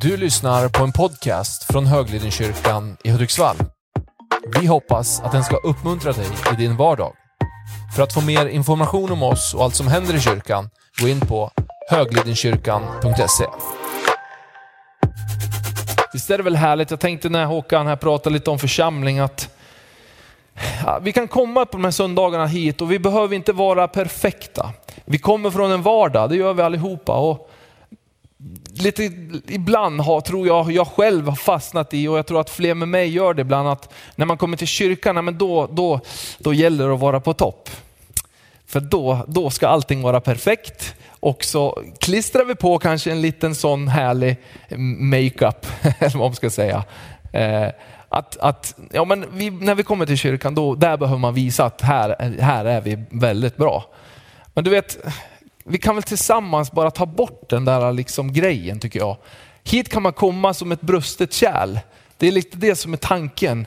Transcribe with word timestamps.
Du 0.00 0.16
lyssnar 0.16 0.68
på 0.68 0.84
en 0.84 0.92
podcast 0.92 1.64
från 1.64 1.86
Höglidenkyrkan 1.86 2.96
i 3.04 3.10
Hudiksvall. 3.10 3.56
Vi 4.60 4.66
hoppas 4.66 5.20
att 5.20 5.32
den 5.32 5.44
ska 5.44 5.56
uppmuntra 5.56 6.12
dig 6.12 6.26
i 6.52 6.56
din 6.56 6.76
vardag. 6.76 7.12
För 7.96 8.02
att 8.02 8.14
få 8.14 8.20
mer 8.20 8.46
information 8.46 9.12
om 9.12 9.22
oss 9.22 9.54
och 9.54 9.64
allt 9.64 9.74
som 9.74 9.88
händer 9.88 10.14
i 10.14 10.20
kyrkan, 10.20 10.70
gå 11.00 11.08
in 11.08 11.20
på 11.20 11.50
höglidenkyrkan.se. 11.90 13.44
Visst 16.12 16.30
är 16.30 16.38
det 16.38 16.44
väl 16.44 16.56
härligt? 16.56 16.90
Jag 16.90 17.00
tänkte 17.00 17.28
när 17.28 17.44
Håkan 17.44 17.86
här 17.86 17.96
pratade 17.96 18.34
lite 18.34 18.50
om 18.50 18.58
församling 18.58 19.18
att 19.18 19.56
ja, 20.84 20.98
vi 21.02 21.12
kan 21.12 21.28
komma 21.28 21.66
på 21.66 21.76
de 21.76 21.84
här 21.84 21.90
söndagarna 21.90 22.46
hit 22.46 22.80
och 22.80 22.92
vi 22.92 22.98
behöver 22.98 23.36
inte 23.36 23.52
vara 23.52 23.88
perfekta. 23.88 24.70
Vi 25.04 25.18
kommer 25.18 25.50
från 25.50 25.70
en 25.70 25.82
vardag, 25.82 26.30
det 26.30 26.36
gör 26.36 26.54
vi 26.54 26.62
allihopa. 26.62 27.12
Och 27.12 27.50
lite, 28.74 29.02
ibland 29.48 30.00
har, 30.00 30.20
tror 30.20 30.46
jag, 30.46 30.72
jag 30.72 30.86
själv 30.86 31.28
har 31.28 31.36
fastnat 31.36 31.94
i, 31.94 32.08
och 32.08 32.18
jag 32.18 32.26
tror 32.26 32.40
att 32.40 32.50
fler 32.50 32.74
med 32.74 32.88
mig 32.88 33.08
gör 33.08 33.34
det 33.34 33.42
ibland, 33.42 33.68
att 33.68 33.92
när 34.16 34.26
man 34.26 34.38
kommer 34.38 34.56
till 34.56 34.66
kyrkan, 34.66 35.24
men 35.24 35.38
då, 35.38 35.68
då, 35.72 36.00
då 36.38 36.54
gäller 36.54 36.88
det 36.88 36.94
att 36.94 37.00
vara 37.00 37.20
på 37.20 37.34
topp. 37.34 37.70
För 38.66 38.80
då, 38.80 39.24
då 39.28 39.50
ska 39.50 39.68
allting 39.68 40.02
vara 40.02 40.20
perfekt 40.20 40.94
och 41.20 41.44
så 41.44 41.82
klistrar 42.00 42.44
vi 42.44 42.54
på 42.54 42.78
kanske 42.78 43.10
en 43.10 43.22
liten 43.22 43.54
sån 43.54 43.88
härlig 43.88 44.36
makeup, 44.98 45.66
eller 45.98 46.18
vad 46.18 46.28
man 46.28 46.34
ska 46.34 46.50
säga. 46.50 46.84
Eh, 47.32 47.68
att, 48.08 48.36
att, 48.36 48.74
ja, 48.92 49.04
men 49.04 49.24
vi, 49.32 49.50
när 49.50 49.74
vi 49.74 49.82
kommer 49.82 50.06
till 50.06 50.18
kyrkan, 50.18 50.54
då, 50.54 50.74
där 50.74 50.96
behöver 50.96 51.18
man 51.18 51.34
visa 51.34 51.64
att 51.64 51.80
här, 51.80 52.36
här 52.40 52.64
är 52.64 52.80
vi 52.80 53.04
väldigt 53.10 53.56
bra. 53.56 53.84
Men 54.54 54.64
du 54.64 54.70
vet, 54.70 54.98
vi 55.68 55.78
kan 55.78 55.94
väl 55.94 56.02
tillsammans 56.02 56.72
bara 56.72 56.90
ta 56.90 57.06
bort 57.06 57.50
den 57.50 57.64
där 57.64 57.92
liksom 57.92 58.32
grejen 58.32 58.80
tycker 58.80 58.98
jag. 58.98 59.16
Hit 59.64 59.88
kan 59.88 60.02
man 60.02 60.12
komma 60.12 60.54
som 60.54 60.72
ett 60.72 60.80
brustet 60.80 61.32
kärl. 61.32 61.78
Det 62.16 62.28
är 62.28 62.32
lite 62.32 62.56
det 62.56 62.76
som 62.76 62.92
är 62.92 62.96
tanken. 62.96 63.66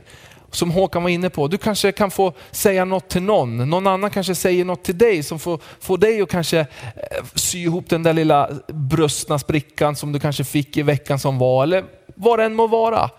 Som 0.51 0.71
Håkan 0.71 1.03
var 1.03 1.09
inne 1.09 1.29
på, 1.29 1.47
du 1.47 1.57
kanske 1.57 1.91
kan 1.91 2.11
få 2.11 2.33
säga 2.51 2.85
något 2.85 3.09
till 3.09 3.21
någon. 3.21 3.69
Någon 3.69 3.87
annan 3.87 4.09
kanske 4.09 4.35
säger 4.35 4.65
något 4.65 4.83
till 4.83 4.97
dig 4.97 5.23
som 5.23 5.39
får, 5.39 5.59
får 5.79 5.97
dig 5.97 6.21
att 6.21 6.29
kanske 6.29 6.59
eh, 6.59 6.65
sy 7.35 7.63
ihop 7.63 7.89
den 7.89 8.03
där 8.03 8.13
lilla 8.13 8.49
brustna 8.67 9.39
sprickan 9.39 9.95
som 9.95 10.11
du 10.11 10.19
kanske 10.19 10.43
fick 10.43 10.77
i 10.77 10.81
veckan 10.81 11.19
som 11.19 11.37
var. 11.37 11.63
Eller 11.63 11.83
vad 12.15 12.39
det 12.39 12.45
än 12.45 12.55
må 12.55 12.67
vara. 12.67 13.09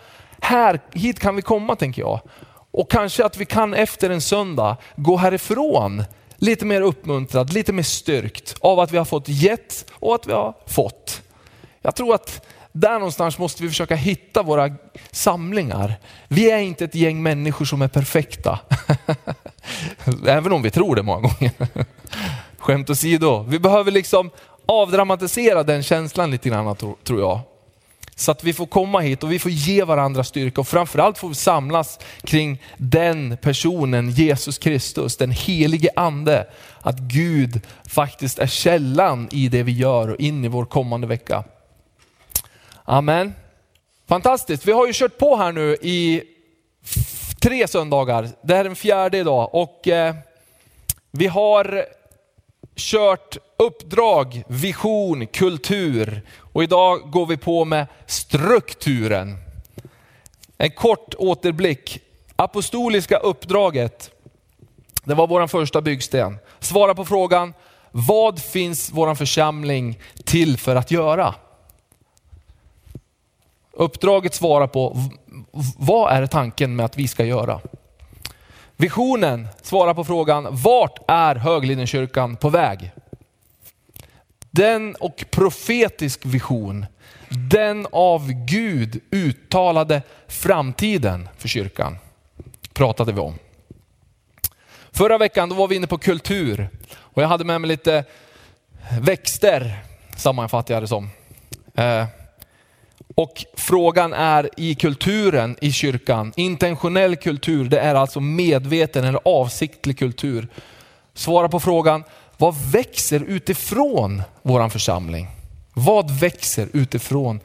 Här, 0.41 0.81
hit 0.93 1.21
kan 1.21 1.37
vi 1.37 1.43
komma 1.43 1.77
tänker 1.77 2.03
jag. 2.03 2.21
Och 2.71 2.91
kanske 2.91 3.25
att 3.25 3.37
vi 3.37 3.45
kan 3.45 3.75
efter 3.75 4.11
en 4.11 4.21
söndag 4.21 4.77
gå 4.97 5.17
härifrån 5.17 6.05
lite 6.43 6.65
mer 6.65 6.81
uppmuntrad, 6.81 7.53
lite 7.53 7.73
mer 7.73 7.83
styrkt 7.83 8.57
av 8.61 8.81
att 8.81 8.93
vi 8.93 8.99
har 8.99 9.05
fått 9.05 9.29
gett 9.29 9.85
och 9.93 10.15
att 10.15 10.27
vi 10.27 10.33
har 10.33 10.55
fått. 10.67 11.23
Jag 11.83 11.97
tror 11.97 12.15
att 12.15 12.47
där 12.73 12.93
någonstans 12.93 13.39
måste 13.39 13.63
vi 13.63 13.69
försöka 13.69 13.95
hitta 13.95 14.43
våra 14.43 14.71
samlingar. 15.11 15.95
Vi 16.29 16.51
är 16.51 16.59
inte 16.59 16.85
ett 16.85 16.95
gäng 16.95 17.23
människor 17.23 17.65
som 17.65 17.83
är 17.83 17.89
perfekta. 17.89 18.59
Även 20.27 20.53
om 20.53 20.63
vi 20.63 20.71
tror 20.71 20.97
det 20.97 21.03
många 21.03 21.21
gånger. 21.21 21.53
Skämt 22.59 22.91
åsido, 22.91 23.43
vi 23.49 23.59
behöver 23.59 23.91
liksom 23.91 24.31
avdramatisera 24.67 25.63
den 25.63 25.83
känslan 25.83 26.31
lite 26.31 26.49
grann 26.49 26.77
tror 26.77 27.21
jag. 27.21 27.41
Så 28.17 28.31
att 28.31 28.45
vi 28.45 28.53
får 28.53 28.67
komma 28.67 29.01
hit 29.01 29.23
och 29.23 29.33
vi 29.33 29.39
får 29.39 29.51
ge 29.51 29.85
varandra 29.85 30.25
styrka 30.25 30.61
och 30.61 30.69
framförallt 30.69 31.19
får 31.19 31.29
vi 31.29 31.35
samlas 31.35 31.99
kring 32.23 32.63
den 32.77 33.37
personen, 33.37 34.11
Jesus 34.11 34.59
Kristus, 34.59 35.17
den 35.17 35.31
helige 35.31 35.91
ande. 35.97 36.47
Att 36.81 36.99
Gud 36.99 37.61
faktiskt 37.89 38.39
är 38.39 38.47
källan 38.47 39.29
i 39.33 39.49
det 39.49 39.63
vi 39.63 39.73
gör 39.73 40.09
och 40.09 40.21
in 40.21 40.45
i 40.45 40.49
vår 40.49 40.65
kommande 40.65 41.07
vecka. 41.07 41.45
Amen. 42.85 43.35
Fantastiskt, 44.09 44.67
vi 44.67 44.73
har 44.73 44.87
ju 44.87 44.93
kört 44.93 45.19
på 45.19 45.37
här 45.37 45.53
nu 45.53 45.77
i 45.83 46.23
tre 47.43 47.69
söndagar. 47.69 48.29
Det 48.43 48.55
här 48.55 48.61
är 48.61 48.65
den 48.65 48.77
fjärde 48.77 49.19
idag 49.19 49.55
och 49.55 49.89
eh, 49.89 50.15
vi 51.11 51.27
har 51.27 51.85
kört 52.77 53.37
uppdrag, 53.59 54.43
vision, 54.49 55.27
kultur 55.27 56.23
och 56.53 56.63
idag 56.63 57.11
går 57.11 57.27
vi 57.27 57.37
på 57.37 57.65
med 57.65 57.87
strukturen. 58.07 59.37
En 60.59 60.71
kort 60.71 61.15
återblick. 61.19 62.01
Apostoliska 62.37 63.17
uppdraget, 63.17 64.11
det 65.05 65.15
var 65.15 65.27
vår 65.27 65.47
första 65.47 65.81
byggsten. 65.81 66.39
Svara 66.61 66.95
på 66.95 67.05
frågan, 67.05 67.55
vad 67.91 68.43
finns 68.43 68.91
vår 68.93 69.15
församling 69.15 69.99
till 70.25 70.59
för 70.59 70.77
att 70.77 70.91
göra? 70.91 71.35
Uppdraget 73.73 74.35
svarar 74.35 74.67
på, 74.67 74.97
vad 75.79 76.13
är 76.13 76.27
tanken 76.27 76.77
med 76.77 76.87
att 76.87 76.99
vi 76.99 77.09
ska 77.09 77.25
göra? 77.25 77.61
Visionen 78.77 79.49
svarar 79.63 79.95
på 79.95 80.05
frågan, 80.05 80.47
vart 80.51 80.99
är 81.09 81.35
Höglidenkyrkan 81.35 82.37
på 82.37 82.49
väg? 82.49 82.93
Den 84.55 84.95
och 84.95 85.25
profetisk 85.31 86.27
vision, 86.27 86.87
den 87.29 87.87
av 87.93 88.33
Gud 88.33 89.01
uttalade 89.11 90.03
framtiden 90.29 91.29
för 91.39 91.49
kyrkan, 91.49 91.97
pratade 92.73 93.13
vi 93.13 93.21
om. 93.21 93.39
Förra 94.91 95.19
veckan 95.19 95.49
då 95.49 95.55
var 95.55 95.69
vi 95.69 95.77
inne 95.77 95.87
på 95.87 95.99
kultur 95.99 96.69
och 96.95 97.23
jag 97.23 97.29
hade 97.29 97.45
med 97.45 97.61
mig 97.61 97.69
lite 97.69 98.05
växter, 99.01 99.85
sammanfattar 100.17 100.75
jag 100.75 100.83
det 100.83 100.89
som. 100.89 101.11
Eh, 101.75 102.05
och 103.15 103.45
frågan 103.55 104.13
är 104.13 104.51
i 104.57 104.75
kulturen 104.75 105.57
i 105.61 105.73
kyrkan, 105.73 106.33
intentionell 106.37 107.17
kultur, 107.17 107.65
det 107.65 107.81
är 107.81 107.95
alltså 107.95 108.21
medveten 108.21 109.05
eller 109.05 109.21
avsiktlig 109.25 109.99
kultur. 109.99 110.49
Svara 111.15 111.49
på 111.49 111.61
frågan, 111.61 112.05
vad 112.43 112.55
växer 112.73 113.21
utifrån 113.21 114.23
våran 114.43 114.71
församling? 114.71 115.29
Vad 115.75 116.11
växer 116.11 116.69
utifrån 116.73 117.41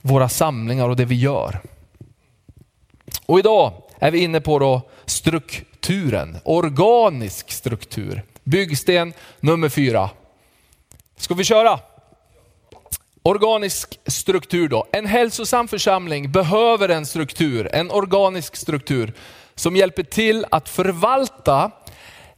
våra 0.00 0.28
samlingar 0.28 0.88
och 0.88 0.96
det 0.96 1.04
vi 1.04 1.14
gör? 1.14 1.60
Och 3.26 3.38
idag 3.38 3.72
är 3.98 4.10
vi 4.10 4.18
inne 4.18 4.40
på 4.40 4.58
då 4.58 4.82
strukturen, 5.04 6.36
organisk 6.44 7.50
struktur. 7.50 8.22
Byggsten 8.44 9.12
nummer 9.40 9.68
fyra. 9.68 10.10
Ska 11.16 11.34
vi 11.34 11.44
köra? 11.44 11.80
Organisk 13.22 14.00
struktur 14.06 14.68
då. 14.68 14.86
En 14.92 15.06
hälsosam 15.06 15.68
församling 15.68 16.32
behöver 16.32 16.88
en 16.88 17.06
struktur, 17.06 17.74
en 17.74 17.90
organisk 17.90 18.56
struktur 18.56 19.12
som 19.54 19.76
hjälper 19.76 20.02
till 20.02 20.46
att 20.50 20.68
förvalta 20.68 21.70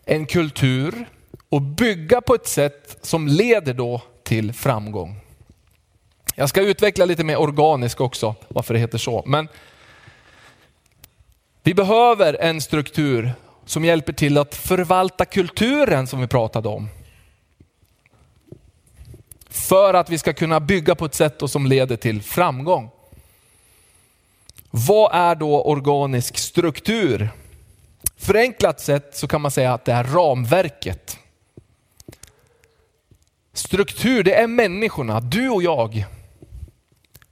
en 0.05 0.27
kultur 0.27 1.07
och 1.53 1.63
bygga 1.63 2.21
på 2.21 2.35
ett 2.35 2.47
sätt 2.47 2.99
som 3.03 3.29
leder 3.29 3.75
då 3.75 4.03
till 4.23 4.53
framgång. 4.53 5.21
Jag 6.35 6.49
ska 6.49 6.61
utveckla 6.61 7.05
lite 7.05 7.25
mer 7.25 7.41
organisk 7.41 8.01
också, 8.01 8.35
varför 8.49 8.75
det 8.75 8.81
heter 8.81 8.99
så. 8.99 9.23
Men 9.27 9.49
vi 11.63 11.75
behöver 11.75 12.35
en 12.35 12.61
struktur 12.61 13.33
som 13.67 13.85
hjälper 13.85 14.13
till 14.13 14.39
att 14.39 14.55
förvalta 14.55 15.25
kulturen 15.25 16.07
som 16.07 16.21
vi 16.21 16.27
pratade 16.27 16.69
om. 16.69 16.89
För 19.51 19.95
att 19.95 20.11
vi 20.11 20.19
ska 20.19 20.33
kunna 20.33 20.61
bygga 20.61 20.95
på 20.95 21.05
ett 21.05 21.15
sätt 21.15 21.43
som 21.47 21.67
leder 21.67 21.97
till 21.97 22.23
framgång. 22.23 22.91
Vad 24.71 25.15
är 25.15 25.35
då 25.35 25.63
organisk 25.63 26.39
struktur? 26.39 27.29
Förenklat 28.17 28.81
sett 28.81 29.17
så 29.17 29.29
kan 29.29 29.41
man 29.41 29.51
säga 29.51 29.75
att 29.75 29.85
det 29.85 29.93
är 29.93 30.05
ramverket. 30.05 31.19
Struktur, 33.53 34.25
det 34.25 34.35
är 34.35 34.47
människorna, 34.47 35.21
du 35.21 35.49
och 35.49 35.63
jag. 35.63 36.07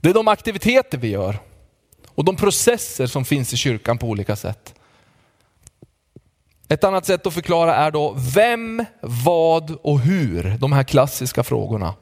Det 0.01 0.11
är 0.11 0.15
de 0.15 0.29
aktiviteter 0.29 0.99
vi 0.99 1.09
gör 1.09 1.39
och 2.09 2.25
de 2.25 2.37
processer 2.37 3.07
som 3.07 3.25
finns 3.25 3.53
i 3.53 3.57
kyrkan 3.57 3.99
på 3.99 4.07
olika 4.07 4.37
sätt. 4.37 4.75
Ett 6.69 6.85
annat 6.85 7.07
sätt 7.07 7.27
att 7.27 7.35
förklara 7.35 7.77
är 7.77 7.91
då 7.91 8.17
vem, 8.35 8.85
vad 9.01 9.71
och 9.71 10.01
hur, 10.01 10.57
de 10.59 10.73
här 10.73 10.85
klassiska 10.85 11.43
frågorna. 11.45 11.95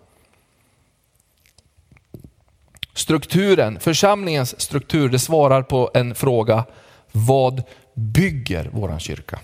Strukturen, 2.94 3.81
församlingens 3.81 4.60
struktur, 4.60 5.08
det 5.08 5.19
svarar 5.19 5.62
på 5.62 5.90
en 5.94 6.14
fråga. 6.14 6.64
Vad 7.12 7.62
bygger 7.94 8.70
våran 8.72 9.00
kyrka? 9.00 9.38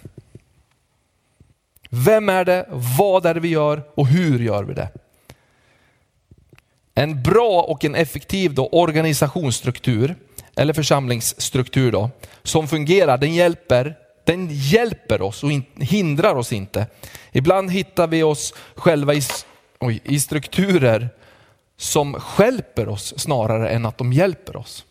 Vem 1.97 2.29
är 2.29 2.45
det, 2.45 2.67
vad 2.99 3.27
är 3.27 3.35
det 3.35 3.41
vi 3.41 3.49
gör 3.49 3.83
och 3.95 4.07
hur 4.07 4.39
gör 4.39 4.65
vi 4.65 4.75
det? 4.75 4.89
En 6.95 7.23
bra 7.23 7.63
och 7.63 7.85
en 7.85 7.95
effektiv 7.95 8.55
då, 8.55 8.67
organisationsstruktur, 8.67 10.15
eller 10.57 10.73
församlingsstruktur 10.73 11.93
då, 11.93 12.11
som 12.43 12.69
fungerar, 12.69 13.19
den 13.19 13.35
hjälper, 13.35 13.97
den 14.25 14.49
hjälper 14.51 15.23
oss 15.23 15.45
och 15.45 15.51
hindrar 15.77 16.35
oss 16.35 16.53
inte. 16.53 16.87
Ibland 17.33 17.71
hittar 17.71 18.07
vi 18.07 18.23
oss 18.23 18.55
själva 18.75 19.15
i, 19.15 19.23
oj, 19.79 20.01
i 20.05 20.21
strukturer 20.21 21.09
som 21.77 22.15
skälper 22.15 22.89
oss 22.89 23.15
snarare 23.17 23.69
än 23.69 23.87
att 23.87 23.99
de 23.99 24.13
hjälper 24.13 24.57
oss. 24.57 24.85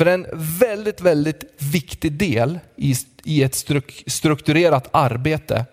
För 0.00 0.06
en 0.06 0.26
väldigt, 0.32 1.00
väldigt 1.00 1.44
viktig 1.58 2.12
del 2.12 2.58
i, 2.76 2.94
i 3.24 3.42
ett 3.42 3.54
struk, 3.54 4.04
strukturerat 4.06 4.88
arbete, 4.92 5.66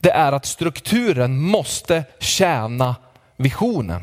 det 0.00 0.10
är 0.10 0.32
att 0.32 0.46
strukturen 0.46 1.40
måste 1.40 2.04
tjäna 2.18 2.96
visionen 3.36 4.02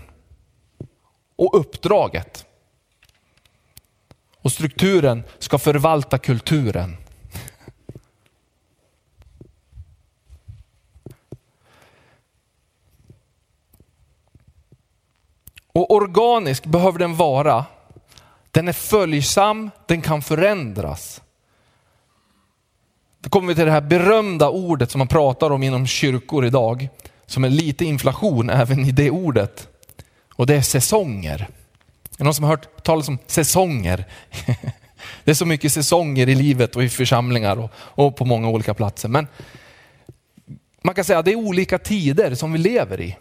och 1.35 1.59
uppdraget. 1.59 2.45
Och 4.41 4.51
strukturen 4.51 5.23
ska 5.39 5.57
förvalta 5.57 6.17
kulturen. 6.17 6.97
Och 15.67 15.91
organisk 15.91 16.65
behöver 16.65 16.99
den 16.99 17.15
vara. 17.15 17.65
Den 18.57 18.67
är 18.67 18.73
följsam, 18.73 19.71
den 19.85 20.01
kan 20.01 20.21
förändras. 20.21 21.21
Då 23.19 23.29
kommer 23.29 23.47
vi 23.47 23.55
till 23.55 23.65
det 23.65 23.71
här 23.71 23.81
berömda 23.81 24.49
ordet 24.49 24.91
som 24.91 24.99
man 24.99 25.07
pratar 25.07 25.49
om 25.49 25.63
inom 25.63 25.87
kyrkor 25.87 26.45
idag, 26.45 26.89
som 27.25 27.43
är 27.43 27.49
lite 27.49 27.85
inflation 27.85 28.49
även 28.49 28.85
i 28.85 28.91
det 28.91 29.11
ordet. 29.11 29.67
Och 30.33 30.45
det 30.45 30.55
är 30.55 30.61
säsonger. 30.61 31.39
Är 31.39 32.17
det 32.17 32.23
någon 32.23 32.33
som 32.33 32.43
har 32.43 32.51
hört 32.51 32.83
talas 32.83 33.07
om 33.07 33.17
säsonger? 33.27 34.05
Det 35.23 35.31
är 35.31 35.35
så 35.35 35.45
mycket 35.45 35.73
säsonger 35.73 36.29
i 36.29 36.35
livet 36.35 36.75
och 36.75 36.83
i 36.83 36.89
församlingar 36.89 37.69
och, 37.75 38.15
på 38.15 38.25
många 38.25 38.49
olika 38.49 38.73
platser. 38.73 39.09
Men 39.09 39.27
man 40.81 40.95
kan 40.95 41.05
säga 41.05 41.19
att 41.19 41.25
det 41.25 41.31
är 41.31 41.35
olika 41.35 41.77
tider 41.77 42.35
som 42.35 42.53
vi 42.53 42.59
lever 42.59 43.01
i. 43.01 43.17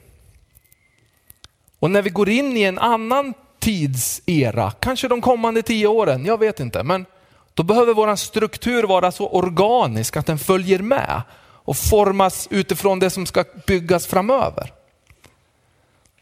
Och 1.79 1.91
när 1.91 2.03
vi 2.03 2.11
går 2.11 2.29
in 2.29 2.56
i 2.56 2.62
en 2.62 2.79
annan 2.79 3.35
tidsera, 3.67 4.71
kanske 4.71 5.09
de 5.09 5.21
kommande 5.21 5.63
tio 5.63 5.87
åren, 5.87 6.25
jag 6.25 6.39
vet 6.39 6.61
inte, 6.61 6.83
men 6.83 7.07
då 7.55 7.63
behöver 7.63 7.95
vår 7.95 8.17
struktur 8.17 8.83
vara 8.83 9.13
så 9.13 9.29
organisk 9.29 10.17
att 10.17 10.27
den 10.27 10.39
följer 10.39 10.79
med 10.79 11.23
och 11.41 11.77
formas 11.77 12.49
utifrån 12.51 12.99
det 12.99 13.11
som 13.11 13.27
ska 13.27 13.45
byggas 13.67 14.07
framöver. 14.07 14.73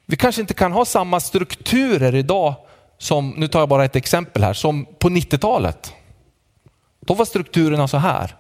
Vi 0.06 0.16
kanske 0.16 0.40
inte 0.40 0.54
kan 0.54 0.72
ha 0.72 0.84
samma 0.84 1.20
strukturer 1.20 2.14
idag 2.14 2.54
som, 2.98 3.30
nu 3.30 3.48
tar 3.48 3.58
jag 3.60 3.68
bara 3.68 3.84
ett 3.84 3.96
exempel 3.96 4.42
här, 4.42 4.54
som 4.54 4.86
på 4.98 5.08
90-talet. 5.08 5.92
Då 7.00 7.14
var 7.14 7.24
strukturerna 7.24 7.88
så 7.88 7.96
här. 7.96 8.36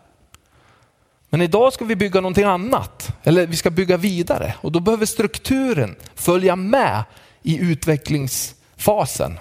Men 1.30 1.40
idag 1.40 1.72
ska 1.72 1.84
vi 1.84 1.96
bygga 1.96 2.20
någonting 2.20 2.44
annat, 2.44 3.16
eller 3.22 3.46
vi 3.46 3.56
ska 3.56 3.70
bygga 3.70 3.96
vidare 3.96 4.54
och 4.60 4.72
då 4.72 4.80
behöver 4.80 5.06
strukturen 5.06 5.96
följa 6.14 6.56
med 6.56 7.04
i 7.42 7.58
utvecklings 7.58 8.53
fasen. 8.76 9.38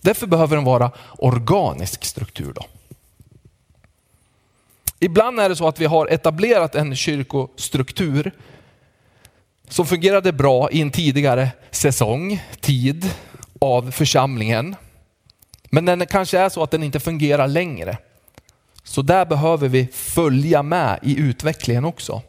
Därför 0.00 0.26
behöver 0.26 0.56
den 0.56 0.64
vara 0.64 0.90
organisk 1.18 2.04
struktur. 2.04 2.52
Då. 2.52 2.66
Ibland 4.98 5.40
är 5.40 5.48
det 5.48 5.56
så 5.56 5.68
att 5.68 5.80
vi 5.80 5.86
har 5.86 6.06
etablerat 6.06 6.74
en 6.74 6.96
kyrkostruktur 6.96 8.32
som 9.68 9.86
fungerade 9.86 10.32
bra 10.32 10.70
i 10.70 10.80
en 10.80 10.90
tidigare 10.90 11.50
säsong, 11.70 12.42
tid 12.60 13.10
av 13.58 13.90
församlingen. 13.90 14.76
Men 15.70 15.84
den 15.84 16.06
kanske 16.06 16.38
är 16.38 16.48
så 16.48 16.62
att 16.62 16.70
den 16.70 16.82
inte 16.82 17.00
fungerar 17.00 17.48
längre. 17.48 17.98
Så 18.82 19.02
där 19.02 19.26
behöver 19.26 19.68
vi 19.68 19.86
följa 19.86 20.62
med 20.62 20.98
i 21.02 21.18
utvecklingen 21.18 21.84
också. 21.84 22.22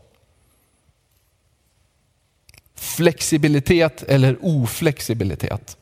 Flexibilitet 2.76 4.04
eller 4.04 4.38
oflexibilitet. 4.42 5.78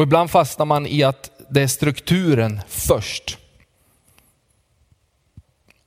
Och 0.00 0.04
ibland 0.04 0.30
fastnar 0.30 0.66
man 0.66 0.86
i 0.86 1.02
att 1.02 1.30
det 1.48 1.62
är 1.62 1.66
strukturen 1.66 2.60
först. 2.68 3.38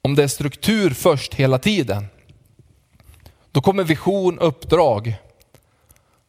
Om 0.01 0.15
det 0.15 0.23
är 0.23 0.27
struktur 0.27 0.89
först 0.89 1.33
hela 1.33 1.59
tiden, 1.59 2.05
då 3.51 3.61
kommer 3.61 3.83
vision, 3.83 4.39
uppdrag 4.39 5.15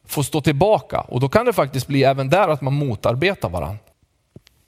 få 0.05 0.23
stå 0.23 0.41
tillbaka 0.41 1.01
och 1.01 1.19
då 1.19 1.29
kan 1.29 1.45
det 1.45 1.53
faktiskt 1.53 1.87
bli 1.87 2.03
även 2.03 2.29
där 2.29 2.47
att 2.47 2.61
man 2.61 2.73
motarbetar 2.73 3.49
varandra. 3.49 3.79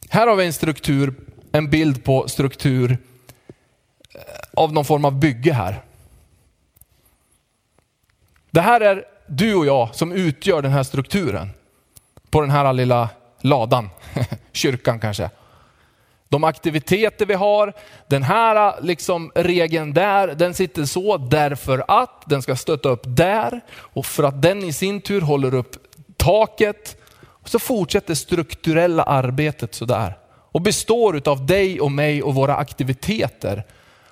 Här 0.10 0.28
har 0.28 0.36
vi 0.36 0.46
en 0.46 0.54
struktur, 0.54 1.14
en 1.52 1.70
bild 1.70 2.04
på 2.04 2.28
struktur 2.28 2.98
eh, 4.14 4.22
av 4.54 4.74
någon 4.74 4.86
form 4.86 5.06
av 5.06 5.20
bygge 5.20 5.54
här. 5.54 5.84
Det 8.52 8.62
här 8.62 8.82
är 8.82 9.06
du 9.28 9.56
och 9.56 9.66
jag 9.66 9.96
som 9.96 10.12
utgör 10.12 10.62
den 10.62 10.72
här 10.72 10.84
strukturen 10.84 11.50
på 12.30 12.42
den 12.42 12.52
här 12.52 12.74
lilla 12.74 13.10
ladan, 13.42 13.90
kyrkan 14.52 15.00
kanske. 15.00 15.30
De 16.30 16.44
aktiviteter 16.44 17.26
vi 17.26 17.34
har, 17.34 17.74
den 18.08 18.24
här 18.24 18.82
liksom 18.82 19.32
regeln 19.36 19.94
där, 19.94 20.28
den 20.28 20.54
sitter 20.54 20.86
så 20.86 21.18
därför 21.18 21.86
att 21.88 22.24
den 22.26 22.42
ska 22.42 22.56
stötta 22.56 22.90
upp 22.90 23.04
där 23.04 23.62
och 23.78 24.06
för 24.06 24.24
att 24.24 24.42
den 24.42 24.64
i 24.64 24.74
sin 24.74 25.02
tur 25.02 25.22
håller 25.22 25.54
upp 25.54 25.76
taket. 26.18 26.98
Och 27.20 27.50
så 27.50 27.60
fortsätter 27.60 28.14
strukturella 28.14 29.04
arbetet 29.04 29.76
sådär 29.76 30.18
och 30.52 30.62
består 30.62 31.22
av 31.26 31.46
dig 31.46 31.82
och 31.82 31.92
mig 31.92 32.24
och 32.24 32.36
våra 32.36 32.56
aktiviteter. 32.56 33.64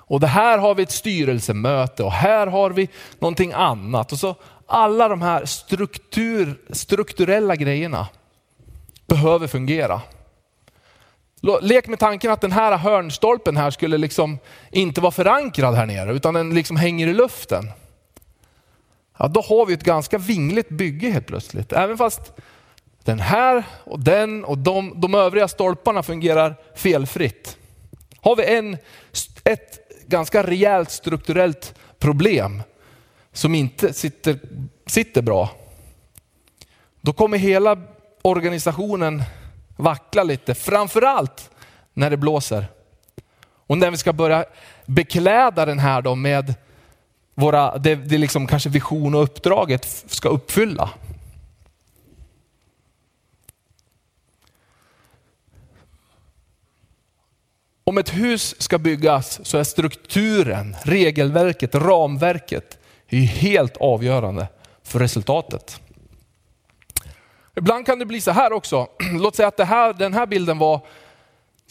Och 0.08 0.20
det 0.20 0.28
här 0.28 0.58
har 0.58 0.76
vi 0.76 0.84
ett 0.84 0.92
styrelsemöte 0.92 2.04
och 2.04 2.12
här 2.12 2.48
har 2.48 2.70
vi 2.70 2.90
någonting 3.20 3.52
annat. 3.54 4.12
Och 4.12 4.20
så 4.20 4.36
alla 4.68 5.08
de 5.08 5.22
här 5.22 5.46
struktur, 5.46 6.62
strukturella 6.70 7.56
grejerna 7.56 8.08
behöver 9.08 9.48
fungera. 9.48 10.02
Lek 11.62 11.88
med 11.88 12.00
tanken 12.00 12.32
att 12.32 12.42
den 12.42 12.52
här 12.52 12.78
hörnstolpen 12.78 13.58
här 13.58 13.72
skulle 13.72 13.98
liksom 13.98 14.38
inte 14.72 15.02
vara 15.02 15.12
förankrad 15.12 15.76
här 15.76 15.86
nere 15.86 16.14
utan 16.14 16.34
den 16.34 16.54
liksom 16.54 16.78
hänger 16.78 17.08
i 17.08 17.14
luften. 17.14 17.72
Ja, 19.18 19.28
då 19.28 19.42
har 19.42 19.66
vi 19.66 19.74
ett 19.74 19.84
ganska 19.84 20.18
vingligt 20.18 20.70
bygge 20.70 21.10
helt 21.10 21.28
plötsligt. 21.28 21.74
Även 21.74 21.98
fast 21.98 22.34
den 23.04 23.20
här 23.20 23.64
och 23.84 24.00
den 24.00 24.44
och 24.44 24.58
de, 24.58 25.02
de 25.02 25.16
övriga 25.16 25.48
stolparna 25.48 26.04
fungerar 26.04 26.56
felfritt. 26.76 27.58
Har 28.22 28.36
vi 28.36 28.56
en, 28.56 28.78
ett 29.44 29.80
ganska 30.08 30.44
rejält 30.44 30.92
strukturellt 30.92 31.74
problem 32.00 32.64
som 33.36 33.56
inte 33.56 33.94
sitter, 33.94 34.40
sitter 34.86 35.22
bra, 35.22 35.50
då 37.02 37.14
kommer 37.14 37.38
hela 37.38 37.78
organisationen 38.22 39.24
vackla 39.78 40.24
lite, 40.24 40.56
framförallt 40.56 41.50
när 41.94 42.10
det 42.10 42.18
blåser. 42.18 42.68
Och 43.68 43.78
när 43.78 43.92
vi 43.92 43.98
ska 43.98 44.14
börja 44.14 44.46
bekläda 44.86 45.66
den 45.66 45.80
här 45.80 46.02
då 46.02 46.16
med 46.16 46.54
våra, 47.34 47.78
det, 47.78 47.96
det 47.96 48.18
liksom 48.18 48.48
kanske 48.48 48.70
vision 48.70 49.16
och 49.16 49.24
uppdraget 49.24 49.86
ska 50.08 50.30
uppfylla. 50.30 50.90
Om 57.84 57.98
ett 57.98 58.14
hus 58.14 58.62
ska 58.62 58.78
byggas 58.78 59.46
så 59.46 59.58
är 59.58 59.64
strukturen, 59.64 60.76
regelverket, 60.84 61.76
ramverket 61.76 62.80
är 63.10 63.18
helt 63.22 63.78
avgörande 63.78 64.48
för 64.84 65.00
resultatet. 65.00 65.82
Ibland 67.56 67.86
kan 67.86 68.00
det 68.00 68.06
bli 68.06 68.22
så 68.22 68.32
här 68.32 68.54
också. 68.54 68.88
Låt 69.14 69.36
säga 69.36 69.48
att 69.48 69.60
här, 69.60 69.94
den 69.94 70.14
här 70.14 70.26
bilden 70.26 70.58
var 70.58 70.82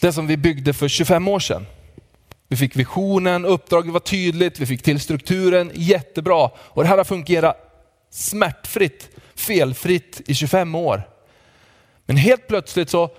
det 0.01 0.13
som 0.13 0.27
vi 0.27 0.37
byggde 0.37 0.73
för 0.73 0.87
25 0.87 1.27
år 1.27 1.39
sedan. 1.39 1.65
Vi 2.47 2.57
fick 2.57 2.75
visionen, 2.75 3.45
uppdraget 3.45 3.93
var 3.93 3.99
tydligt, 3.99 4.59
vi 4.59 4.65
fick 4.65 4.83
till 4.83 4.99
strukturen, 4.99 5.71
jättebra. 5.73 6.49
Och 6.55 6.83
det 6.83 6.89
här 6.89 6.97
har 6.97 7.03
fungerat 7.03 7.57
smärtfritt, 8.09 9.09
felfritt 9.35 10.21
i 10.25 10.35
25 10.35 10.75
år. 10.75 11.01
Men 12.05 12.17
helt 12.17 12.47
plötsligt 12.47 12.89
så 12.89 13.09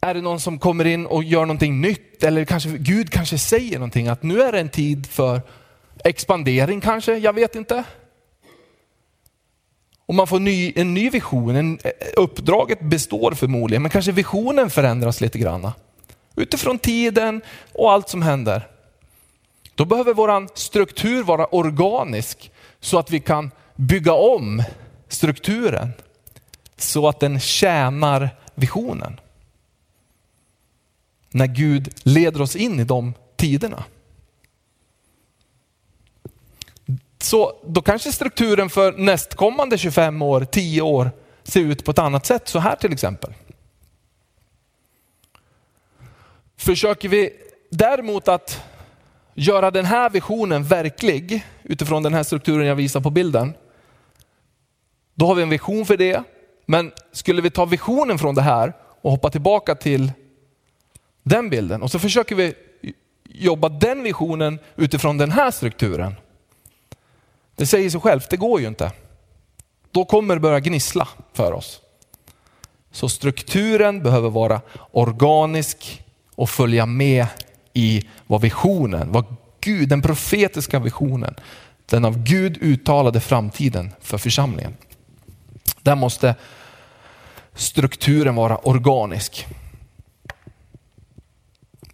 är 0.00 0.14
det 0.14 0.20
någon 0.20 0.40
som 0.40 0.58
kommer 0.58 0.84
in 0.84 1.06
och 1.06 1.24
gör 1.24 1.40
någonting 1.40 1.80
nytt 1.80 2.24
eller 2.24 2.44
kanske 2.44 2.70
Gud 2.70 3.10
kanske 3.10 3.38
säger 3.38 3.78
någonting 3.78 4.08
att 4.08 4.22
nu 4.22 4.42
är 4.42 4.52
det 4.52 4.60
en 4.60 4.68
tid 4.68 5.06
för 5.06 5.40
expandering 6.04 6.80
kanske, 6.80 7.18
jag 7.18 7.32
vet 7.32 7.54
inte. 7.54 7.84
Och 10.06 10.14
man 10.14 10.26
får 10.26 10.40
ny, 10.40 10.72
en 10.76 10.94
ny 10.94 11.10
vision, 11.10 11.56
en, 11.56 11.78
eh, 11.84 11.90
uppdraget 12.16 12.80
består 12.80 13.32
förmodligen 13.32 13.82
men 13.82 13.90
kanske 13.90 14.12
visionen 14.12 14.70
förändras 14.70 15.20
lite 15.20 15.38
grann. 15.38 15.70
Utifrån 16.36 16.78
tiden 16.78 17.42
och 17.72 17.92
allt 17.92 18.08
som 18.08 18.22
händer. 18.22 18.68
Då 19.74 19.84
behöver 19.84 20.14
vår 20.14 20.56
struktur 20.58 21.22
vara 21.22 21.46
organisk 21.46 22.50
så 22.80 22.98
att 22.98 23.10
vi 23.10 23.20
kan 23.20 23.50
bygga 23.76 24.12
om 24.12 24.62
strukturen 25.08 25.92
så 26.76 27.08
att 27.08 27.20
den 27.20 27.40
tjänar 27.40 28.30
visionen 28.54 29.20
när 31.30 31.46
Gud 31.46 31.94
leder 32.02 32.42
oss 32.42 32.56
in 32.56 32.80
i 32.80 32.84
de 32.84 33.14
tiderna. 33.36 33.84
Så 37.22 37.52
då 37.66 37.82
kanske 37.82 38.12
strukturen 38.12 38.70
för 38.70 38.92
nästkommande 38.92 39.78
25 39.78 40.22
år, 40.22 40.44
10 40.44 40.82
år 40.82 41.10
ser 41.42 41.60
ut 41.60 41.84
på 41.84 41.90
ett 41.90 41.98
annat 41.98 42.26
sätt. 42.26 42.48
Så 42.48 42.58
här 42.58 42.76
till 42.76 42.92
exempel. 42.92 43.32
Försöker 46.56 47.08
vi 47.08 47.32
däremot 47.70 48.28
att 48.28 48.62
göra 49.34 49.70
den 49.70 49.84
här 49.84 50.10
visionen 50.10 50.64
verklig 50.64 51.46
utifrån 51.62 52.02
den 52.02 52.14
här 52.14 52.22
strukturen 52.22 52.66
jag 52.66 52.76
visar 52.76 53.00
på 53.00 53.10
bilden. 53.10 53.54
Då 55.14 55.26
har 55.26 55.34
vi 55.34 55.42
en 55.42 55.48
vision 55.48 55.86
för 55.86 55.96
det. 55.96 56.22
Men 56.66 56.92
skulle 57.12 57.42
vi 57.42 57.50
ta 57.50 57.64
visionen 57.64 58.18
från 58.18 58.34
det 58.34 58.42
här 58.42 58.72
och 59.02 59.10
hoppa 59.10 59.30
tillbaka 59.30 59.74
till 59.74 60.12
den 61.22 61.50
bilden 61.50 61.82
och 61.82 61.90
så 61.90 61.98
försöker 61.98 62.34
vi 62.34 62.54
jobba 63.24 63.68
den 63.68 64.02
visionen 64.02 64.58
utifrån 64.76 65.18
den 65.18 65.30
här 65.30 65.50
strukturen. 65.50 66.14
Det 67.60 67.66
säger 67.66 67.90
sig 67.90 68.00
självt, 68.00 68.30
det 68.30 68.36
går 68.36 68.60
ju 68.60 68.68
inte. 68.68 68.92
Då 69.90 70.04
kommer 70.04 70.34
det 70.34 70.40
börja 70.40 70.60
gnissla 70.60 71.08
för 71.32 71.52
oss. 71.52 71.80
Så 72.90 73.08
strukturen 73.08 74.02
behöver 74.02 74.30
vara 74.30 74.60
organisk 74.90 76.02
och 76.34 76.50
följa 76.50 76.86
med 76.86 77.26
i 77.72 78.08
vad 78.26 78.40
visionen, 78.40 79.12
vad 79.12 79.24
Gud, 79.60 79.88
den 79.88 80.02
profetiska 80.02 80.78
visionen, 80.78 81.34
den 81.86 82.04
av 82.04 82.22
Gud 82.22 82.58
uttalade 82.60 83.20
framtiden 83.20 83.90
för 84.00 84.18
församlingen. 84.18 84.76
Där 85.82 85.94
måste 85.94 86.34
strukturen 87.54 88.34
vara 88.34 88.58
organisk. 88.58 89.46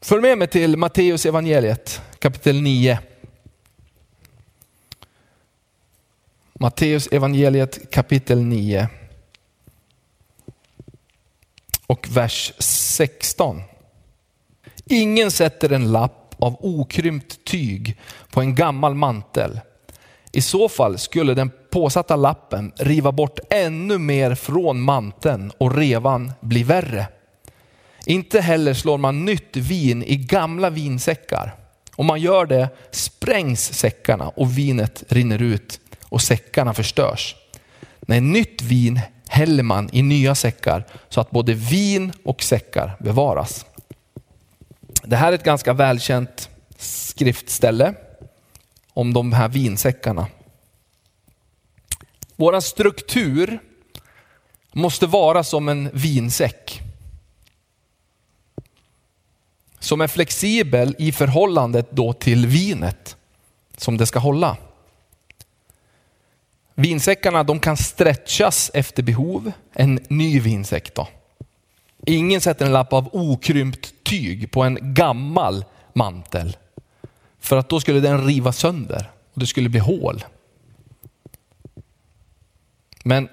Följ 0.00 0.23
med 0.23 0.38
mig 0.38 0.49
till 0.49 0.76
Matteus 0.76 1.26
evangeliet 1.26 2.00
kapitel 2.18 2.62
9. 2.62 2.99
Matteus 6.58 7.08
evangeliet 7.12 7.90
kapitel 7.90 8.42
9 8.42 8.88
och 11.86 12.08
vers 12.10 12.52
16. 12.58 13.62
Ingen 14.86 15.30
sätter 15.30 15.72
en 15.72 15.92
lapp 15.92 16.34
av 16.38 16.56
okrympt 16.60 17.44
tyg 17.44 17.96
på 18.30 18.40
en 18.40 18.54
gammal 18.54 18.94
mantel. 18.94 19.60
I 20.32 20.40
så 20.40 20.68
fall 20.68 20.98
skulle 20.98 21.34
den 21.34 21.50
påsatta 21.70 22.16
lappen 22.16 22.72
riva 22.76 23.12
bort 23.12 23.38
ännu 23.50 23.98
mer 23.98 24.34
från 24.34 24.80
manteln 24.80 25.52
och 25.58 25.76
revan 25.76 26.32
bli 26.40 26.62
värre. 26.62 27.06
Inte 28.06 28.40
heller 28.40 28.75
slår 28.75 28.98
man 28.98 29.25
nytt 29.25 29.56
vin 29.56 30.02
i 30.02 30.16
gamla 30.16 30.70
vinsäckar. 30.70 31.54
Om 31.96 32.06
man 32.06 32.20
gör 32.20 32.46
det 32.46 32.68
sprängs 32.90 33.72
säckarna 33.72 34.28
och 34.28 34.58
vinet 34.58 35.04
rinner 35.08 35.42
ut 35.42 35.80
och 36.16 36.23
säckarna 36.23 36.75
förstörs. 36.75 37.37
Nej, 38.00 38.20
nytt 38.20 38.62
vin 38.62 39.00
häller 39.28 39.62
man 39.62 39.88
i 39.92 40.02
nya 40.02 40.35
säckar 40.35 40.85
så 41.08 41.20
att 41.20 41.30
både 41.30 41.54
vin 41.54 42.12
och 42.25 42.42
säckar 42.42 42.96
bevaras. 43.00 43.66
Det 45.02 45.16
här 45.16 45.32
är 45.32 45.35
ett 45.37 45.44
ganska 45.44 45.73
välkänt 45.73 46.50
skriftställe 46.78 47.94
om 48.92 49.12
de 49.12 49.32
här 49.32 49.49
vinsäckarna. 49.49 50.26
Vår 52.37 52.61
struktur 52.61 53.58
måste 54.73 55.06
vara 55.06 55.44
som 55.44 55.68
en 55.68 55.90
vinsäck. 55.92 56.80
Som 59.78 60.00
är 60.00 60.08
flexibel 60.08 60.96
i 60.99 61.12
förhållandet 61.12 61.90
då 61.90 62.12
till 62.12 62.46
vinet 62.46 63.16
som 63.76 63.96
det 63.96 64.06
ska 64.06 64.18
hålla. 64.18 64.56
Vinsäckarna 66.78 67.42
de 67.42 67.61
kan 67.61 67.76
stretchas 67.76 68.71
efter 68.75 69.02
behov. 69.02 69.52
En 69.73 69.99
ny 70.09 70.40
vinsäck 70.40 70.95
då. 70.95 71.09
Ingen 72.06 72.40
sätter 72.40 72.66
en 72.66 72.73
lapp 72.73 72.92
av 72.92 73.09
okrympt 73.12 73.95
tyg 74.02 74.50
på 74.50 74.62
en 74.62 74.78
gammal 74.95 75.64
mantel. 75.92 76.56
För 77.40 77.56
att 77.56 77.68
då 77.68 77.80
skulle 77.80 78.00
den 78.00 78.26
riva 78.26 78.52
sönder 78.52 79.11
och 79.35 79.40
det 79.40 79.47
skulle 79.47 79.68
bli 79.68 79.80
hål. 79.80 80.25
Men 83.04 83.28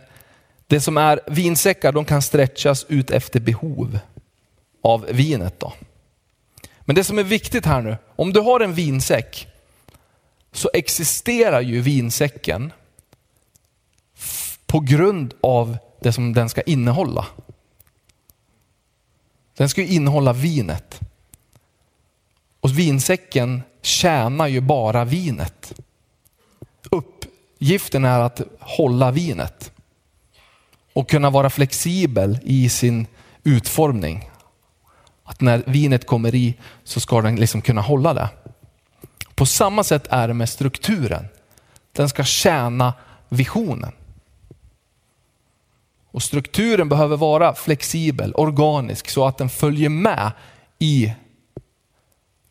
det 0.68 0.82
som 0.82 0.98
är 0.98 1.20
vinsäckar, 1.28 1.92
de 1.92 2.06
kan 2.06 2.22
stretchas 2.22 2.86
ut 2.90 3.12
efter 3.12 3.40
behov 3.40 4.00
av 4.84 5.06
vinet. 5.12 5.60
Då. 5.60 5.74
Men 6.82 6.96
det 6.96 7.04
som 7.04 7.20
är 7.20 7.24
viktigt 7.24 7.66
här 7.66 7.82
nu, 7.82 7.98
om 8.16 8.34
du 8.34 8.40
har 8.40 8.60
en 8.60 8.74
vinsäck 8.74 9.48
så 10.52 10.70
existerar 10.74 11.62
ju 11.62 11.82
vinsäcken 11.82 12.72
på 14.74 14.80
grund 14.80 15.34
av 15.42 15.78
det 16.00 16.14
som 16.14 16.34
den 16.34 16.50
ska 16.50 16.62
innehålla. 16.62 17.26
Den 19.58 19.70
ska 19.70 19.82
ju 19.82 19.88
innehålla 19.88 20.34
vinet. 20.34 21.00
Och 22.60 22.80
vinsäcken 22.80 23.62
tjänar 23.82 24.48
ju 24.48 24.62
bara 24.62 25.06
vinet. 25.06 25.74
Uppgiften 26.92 28.06
är 28.06 28.20
att 28.20 28.42
hålla 28.60 29.12
vinet 29.12 29.72
och 30.94 31.10
kunna 31.10 31.30
vara 31.30 31.50
flexibel 31.50 32.40
i 32.44 32.70
sin 32.70 33.08
utformning. 33.44 34.30
Att 35.24 35.42
när 35.42 35.64
vinet 35.68 36.08
kommer 36.08 36.36
i 36.36 36.58
så 36.84 37.00
ska 37.00 37.22
den 37.22 37.36
liksom 37.36 37.62
kunna 37.62 37.82
hålla 37.82 38.14
det. 38.14 38.30
På 39.36 39.46
samma 39.46 39.84
sätt 39.84 40.08
är 40.10 40.28
det 40.28 40.34
med 40.34 40.50
strukturen. 40.50 41.26
Den 41.92 42.10
ska 42.10 42.24
tjäna 42.24 42.94
visionen. 43.30 43.92
Och 46.14 46.24
strukturen 46.24 46.90
behöver 46.90 47.18
vara 47.18 47.56
flexibel, 47.56 48.34
organisk 48.36 49.10
så 49.10 49.26
att 49.26 49.38
den 49.38 49.50
följer 49.50 49.90
med 49.90 50.32
i 50.80 51.14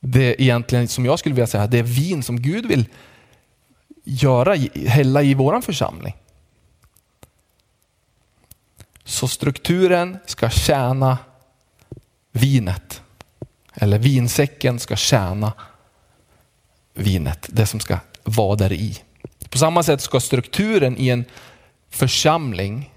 det 0.00 0.42
egentligen 0.42 0.88
som 0.88 1.04
jag 1.04 1.18
skulle 1.18 1.34
vilja 1.34 1.46
säga, 1.46 1.66
det 1.66 1.82
vin 1.82 2.22
som 2.22 2.40
Gud 2.42 2.66
vill 2.66 2.88
göra, 4.04 4.56
hälla 4.86 5.22
i 5.22 5.34
våran 5.34 5.62
församling. 5.62 6.16
Så 9.04 9.28
strukturen 9.28 10.18
ska 10.26 10.50
tjäna 10.50 11.18
vinet. 12.32 13.02
Eller 13.74 13.98
vinsäcken 13.98 14.78
ska 14.78 14.96
tjäna 14.96 15.52
vinet, 16.94 17.46
det 17.50 17.66
som 17.66 17.80
ska 17.80 17.98
vara 18.24 18.56
där 18.56 18.72
i. 18.72 18.98
På 19.50 19.58
samma 19.58 19.82
sätt 19.82 20.00
ska 20.00 20.20
strukturen 20.20 20.98
i 20.98 21.08
en 21.08 21.24
församling 21.90 22.91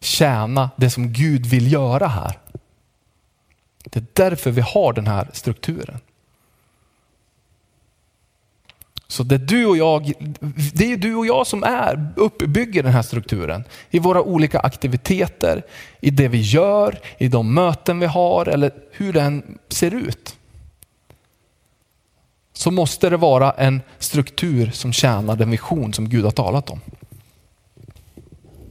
tjäna 0.00 0.70
det 0.76 0.90
som 0.90 1.12
Gud 1.12 1.46
vill 1.46 1.72
göra 1.72 2.06
här. 2.06 2.38
Det 3.84 3.98
är 3.98 4.06
därför 4.12 4.50
vi 4.50 4.60
har 4.60 4.92
den 4.92 5.06
här 5.06 5.28
strukturen. 5.32 6.00
Så 9.08 9.22
det 9.22 9.34
är 9.34 9.38
du 9.38 9.66
och 9.66 9.76
jag, 9.76 10.12
det 10.74 10.92
är 10.92 10.96
du 10.96 11.14
och 11.14 11.26
jag 11.26 11.46
som 11.46 11.62
är, 11.62 12.08
uppbygger 12.16 12.82
den 12.82 12.92
här 12.92 13.02
strukturen. 13.02 13.64
I 13.90 13.98
våra 13.98 14.22
olika 14.22 14.60
aktiviteter, 14.60 15.62
i 16.00 16.10
det 16.10 16.28
vi 16.28 16.40
gör, 16.40 16.98
i 17.18 17.28
de 17.28 17.54
möten 17.54 17.98
vi 17.98 18.06
har 18.06 18.48
eller 18.48 18.72
hur 18.90 19.12
den 19.12 19.58
ser 19.68 19.94
ut. 19.94 20.36
Så 22.52 22.70
måste 22.70 23.10
det 23.10 23.16
vara 23.16 23.50
en 23.50 23.82
struktur 23.98 24.70
som 24.70 24.92
tjänar 24.92 25.36
den 25.36 25.50
vision 25.50 25.92
som 25.92 26.08
Gud 26.08 26.24
har 26.24 26.30
talat 26.30 26.70
om. 26.70 26.80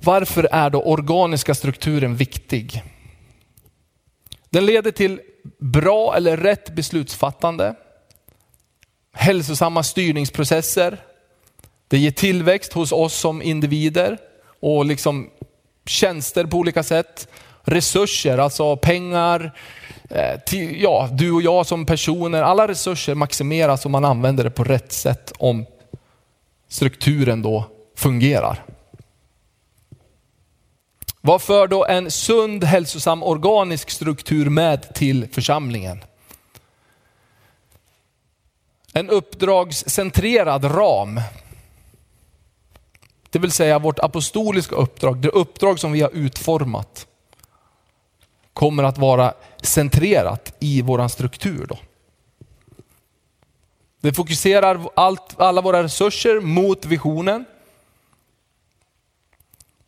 Varför 0.06 0.48
är 0.52 0.70
då 0.70 0.82
organiska 0.82 1.56
strukturen 1.56 2.16
viktig? 2.16 2.84
Den 4.50 4.66
leder 4.66 4.92
till 4.92 5.22
bra 5.60 6.16
eller 6.16 6.38
rätt 6.38 6.76
beslutsfattande, 6.76 7.76
hälsosamma 9.14 9.84
styrningsprocesser. 9.84 10.98
Det 11.88 11.98
ger 11.98 12.12
tillväxt 12.12 12.74
hos 12.74 12.92
oss 12.92 13.14
som 13.14 13.42
individer 13.42 14.18
och 14.60 14.86
liksom 14.86 15.30
tjänster 15.86 16.46
på 16.46 16.58
olika 16.58 16.84
sätt. 16.84 17.28
Resurser, 17.64 18.38
alltså 18.38 18.78
pengar, 18.78 19.52
eh, 20.10 20.40
till, 20.46 20.82
ja, 20.82 21.10
du 21.12 21.32
och 21.32 21.42
jag 21.42 21.66
som 21.66 21.86
personer, 21.86 22.42
alla 22.44 22.68
resurser 22.68 23.16
maximeras 23.16 23.86
om 23.86 23.92
man 23.92 24.06
använder 24.06 24.44
det 24.44 24.52
på 24.52 24.64
rätt 24.64 24.92
sätt 24.92 25.34
om 25.38 25.66
strukturen 26.70 27.42
då 27.42 27.66
fungerar. 27.96 28.75
Vad 31.26 31.42
för 31.42 31.68
då 31.68 31.86
en 31.86 32.12
sund, 32.12 32.64
hälsosam, 32.64 33.24
organisk 33.24 33.90
struktur 33.90 34.50
med 34.50 34.94
till 34.94 35.28
församlingen? 35.32 36.04
En 38.94 39.10
uppdragscentrerad 39.10 40.64
ram. 40.64 41.22
Det 43.30 43.40
vill 43.40 43.52
säga 43.52 43.80
vårt 43.80 44.00
apostoliska 44.00 44.76
uppdrag, 44.76 45.18
det 45.18 45.30
uppdrag 45.30 45.80
som 45.80 45.92
vi 45.92 46.02
har 46.02 46.10
utformat 46.14 47.08
kommer 48.54 48.84
att 48.84 48.98
vara 48.98 49.34
centrerat 49.62 50.54
i 50.60 50.82
vår 50.82 51.08
struktur. 51.08 51.66
Då. 51.70 51.78
Det 54.02 54.14
fokuserar 54.14 54.88
allt, 54.96 55.40
alla 55.40 55.62
våra 55.62 55.84
resurser 55.84 56.40
mot 56.40 56.86
visionen. 56.86 57.46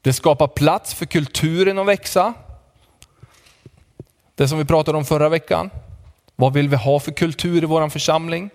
Det 0.01 0.13
skapar 0.13 0.47
plats 0.47 0.93
för 0.93 1.05
kulturen 1.05 1.79
att 1.79 1.87
växa. 1.87 2.33
Det 4.35 4.47
som 4.47 4.57
vi 4.57 4.65
pratade 4.65 4.97
om 4.97 5.05
förra 5.05 5.29
veckan. 5.29 5.69
Vad 6.35 6.53
vill 6.53 6.69
vi 6.69 6.75
ha 6.75 6.99
för 6.99 7.11
kultur 7.11 7.63
i 7.63 7.65
vår 7.65 7.89
församling? 7.89 8.49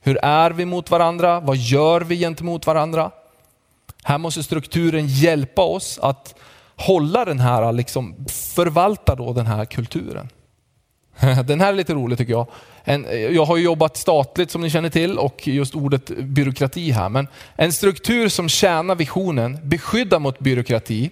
Hur 0.00 0.18
är 0.22 0.50
vi 0.50 0.64
mot 0.64 0.90
varandra? 0.90 1.40
Vad 1.40 1.56
gör 1.56 2.00
vi 2.00 2.18
gentemot 2.18 2.66
varandra? 2.66 3.10
Här 4.02 4.18
måste 4.18 4.42
strukturen 4.42 5.06
hjälpa 5.06 5.62
oss 5.62 5.98
att 6.02 6.34
hålla 6.76 7.24
den 7.24 7.40
här, 7.40 7.72
liksom 7.72 8.26
förvalta 8.28 9.14
då 9.14 9.32
den 9.32 9.46
här 9.46 9.64
kulturen. 9.64 10.28
Den 11.44 11.60
här 11.60 11.68
är 11.68 11.76
lite 11.76 11.94
rolig 11.94 12.18
tycker 12.18 12.32
jag. 12.32 12.46
En, 12.88 13.06
jag 13.34 13.44
har 13.44 13.56
jobbat 13.56 13.96
statligt 13.96 14.50
som 14.50 14.60
ni 14.60 14.70
känner 14.70 14.90
till 14.90 15.18
och 15.18 15.48
just 15.48 15.74
ordet 15.74 16.06
byråkrati 16.18 16.90
här. 16.90 17.08
Men 17.08 17.28
en 17.56 17.72
struktur 17.72 18.28
som 18.28 18.48
tjänar 18.48 18.94
visionen 18.94 19.58
beskyddar 19.62 20.18
mot 20.18 20.38
byråkrati, 20.38 21.10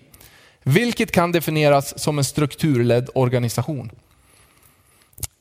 vilket 0.62 1.12
kan 1.12 1.32
definieras 1.32 1.98
som 1.98 2.18
en 2.18 2.24
strukturledd 2.24 3.10
organisation. 3.14 3.90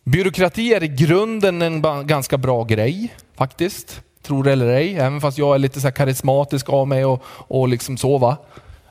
Byråkrati 0.04 0.74
är 0.74 0.84
i 0.84 0.88
grunden 0.88 1.62
en 1.62 1.82
ganska 2.08 2.38
bra 2.38 2.63
grej 2.63 3.13
faktiskt. 3.38 4.01
Tror 4.22 4.44
det 4.44 4.51
eller 4.51 4.68
ej, 4.68 4.98
även 4.98 5.22
fast 5.22 5.38
jag 5.38 5.56
är 5.56 5.60
lite 5.60 5.82
så 5.82 5.92
karismatisk 5.92 6.70
av 6.70 6.88
mig 6.88 7.06
och, 7.06 7.24
och 7.27 7.68
liksom 7.68 7.98
så 7.98 8.18
va. 8.18 8.38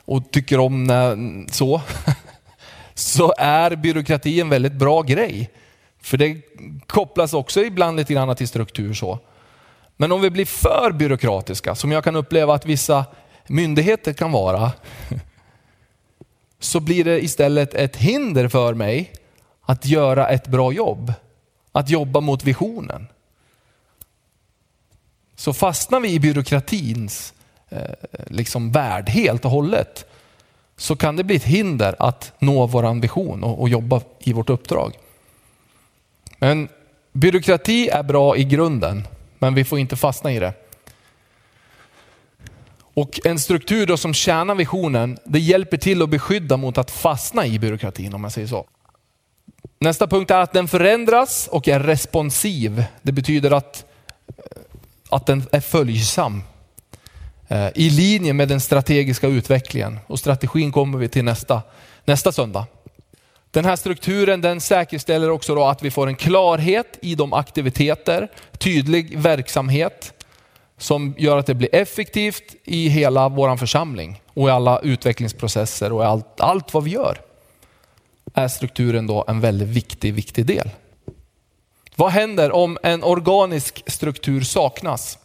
Och 0.05 0.31
tycker 0.31 0.59
om 0.59 0.85
när, 0.85 1.17
så. 1.53 1.81
så 2.95 3.35
är 3.39 3.77
byråkrati 3.77 4.41
en 4.41 4.49
väldigt 4.49 4.73
bra 4.73 5.03
grej. 5.03 5.51
För 6.05 6.17
det 6.17 6.41
kopplas 6.87 7.35
också 7.35 7.61
ibland 7.61 7.97
lite 7.97 8.15
grann 8.15 8.37
till 8.37 8.49
struktur 8.49 8.95
så. 8.95 9.19
Men 9.97 10.13
om 10.13 10.21
vi 10.21 10.31
blir 10.31 10.45
för 10.45 10.93
byråkratiska, 10.93 11.75
som 11.75 11.93
jag 11.93 12.05
kan 12.05 12.17
uppleva 12.17 12.55
att 12.55 12.67
vissa 12.67 13.05
myndigheter 13.47 14.13
kan 14.13 14.33
vara, 14.33 14.73
så 16.61 16.81
blir 16.81 17.05
det 17.05 17.25
istället 17.25 17.75
ett 17.75 17.97
hinder 17.97 18.49
för 18.49 18.75
mig 18.75 19.13
att 19.63 19.87
göra 19.87 20.29
ett 20.29 20.47
bra 20.47 20.73
jobb. 20.73 21.13
Att 21.73 21.91
jobba 21.91 22.21
mot 22.21 22.45
visionen. 22.45 23.07
Så 25.37 25.53
fastnar 25.53 26.01
vi 26.01 26.13
i 26.13 26.21
byråkratins 26.21 27.35
eh, 27.69 27.81
liksom 28.27 28.73
värld 28.73 29.09
helt 29.09 29.45
och 29.45 29.51
hållet 29.51 30.07
så 30.77 30.97
kan 30.97 31.17
det 31.17 31.25
bli 31.25 31.37
ett 31.37 31.45
hinder 31.45 31.97
att 31.99 32.33
nå 32.39 32.67
vår 32.67 33.01
vision 33.01 33.45
och, 33.45 33.61
och 33.61 33.69
jobba 33.69 34.01
i 34.19 34.33
vårt 34.33 34.51
uppdrag. 34.51 34.99
Men 36.45 36.69
byråkrati 37.13 37.89
är 37.89 38.03
bra 38.03 38.37
i 38.37 38.45
grunden, 38.45 39.07
men 39.39 39.55
vi 39.55 39.65
får 39.65 39.79
inte 39.79 39.97
fastna 39.97 40.33
i 40.33 40.39
det. 40.39 40.53
Och 42.95 43.21
en 43.25 43.39
struktur 43.39 43.87
då 43.87 43.97
som 43.97 44.15
tjänar 44.15 44.55
visionen, 44.55 45.19
det 45.25 45.39
hjälper 45.39 45.77
till 45.77 46.03
att 46.03 46.09
beskydda 46.09 46.57
mot 46.57 46.79
att 46.79 46.91
fastna 46.91 47.47
i 47.47 47.59
byråkratin 47.59 48.15
om 48.15 48.21
man 48.21 48.31
säger 48.31 48.49
så. 48.49 48.67
Nästa 49.79 50.07
punkt 50.07 50.31
är 50.31 50.41
att 50.41 50.53
den 50.53 50.69
förändras 50.69 51.49
och 51.53 51.69
är 51.69 51.81
responsiv. 51.81 52.85
Det 53.03 53.13
betyder 53.13 53.51
att, 53.51 53.85
eh, 54.29 54.63
att 55.11 55.27
den 55.27 55.43
är 55.53 55.61
följsam 55.61 56.43
eh, 57.49 57.69
i 57.75 57.91
linje 57.91 58.33
med 58.33 58.49
den 58.49 58.61
strategiska 58.61 59.27
utvecklingen. 59.29 59.99
Och 60.07 60.19
strategin 60.19 60.73
kommer 60.73 60.99
vi 60.99 61.09
till 61.09 61.25
nästa, 61.25 61.63
nästa 62.05 62.33
söndag. 62.33 62.67
Den 63.55 63.65
här 63.65 63.77
strukturen 63.77 64.41
den 64.41 64.61
säkerställer 64.61 65.31
också 65.31 65.55
då 65.55 65.65
att 65.65 65.83
vi 65.83 65.91
får 65.91 66.07
en 66.07 66.17
klarhet 66.17 66.99
i 67.03 67.15
de 67.15 67.33
aktiviteter, 67.33 68.29
tydlig 68.59 69.19
verksamhet 69.19 70.25
som 70.79 71.15
gör 71.19 71.39
att 71.39 71.47
det 71.47 71.55
blir 71.55 71.75
effektivt 71.75 72.55
i 72.65 72.89
hela 72.89 73.29
vår 73.29 73.57
församling 73.57 74.23
och 74.35 74.49
i 74.49 74.51
alla 74.51 74.79
utvecklingsprocesser 74.79 75.93
och 75.93 76.05
allt, 76.05 76.41
allt 76.41 76.75
vad 76.75 76.85
vi 76.85 76.91
gör. 76.91 77.21
Är 78.35 78.49
strukturen 78.49 79.07
då 79.07 79.25
en 79.29 79.41
väldigt 79.41 79.69
viktig, 79.69 80.15
viktig 80.15 80.47
del. 80.47 80.71
Vad 81.97 82.11
händer 82.11 82.53
om 82.53 82.79
en 82.83 83.05
organisk 83.05 83.83
struktur 83.87 84.41
saknas? 84.41 85.19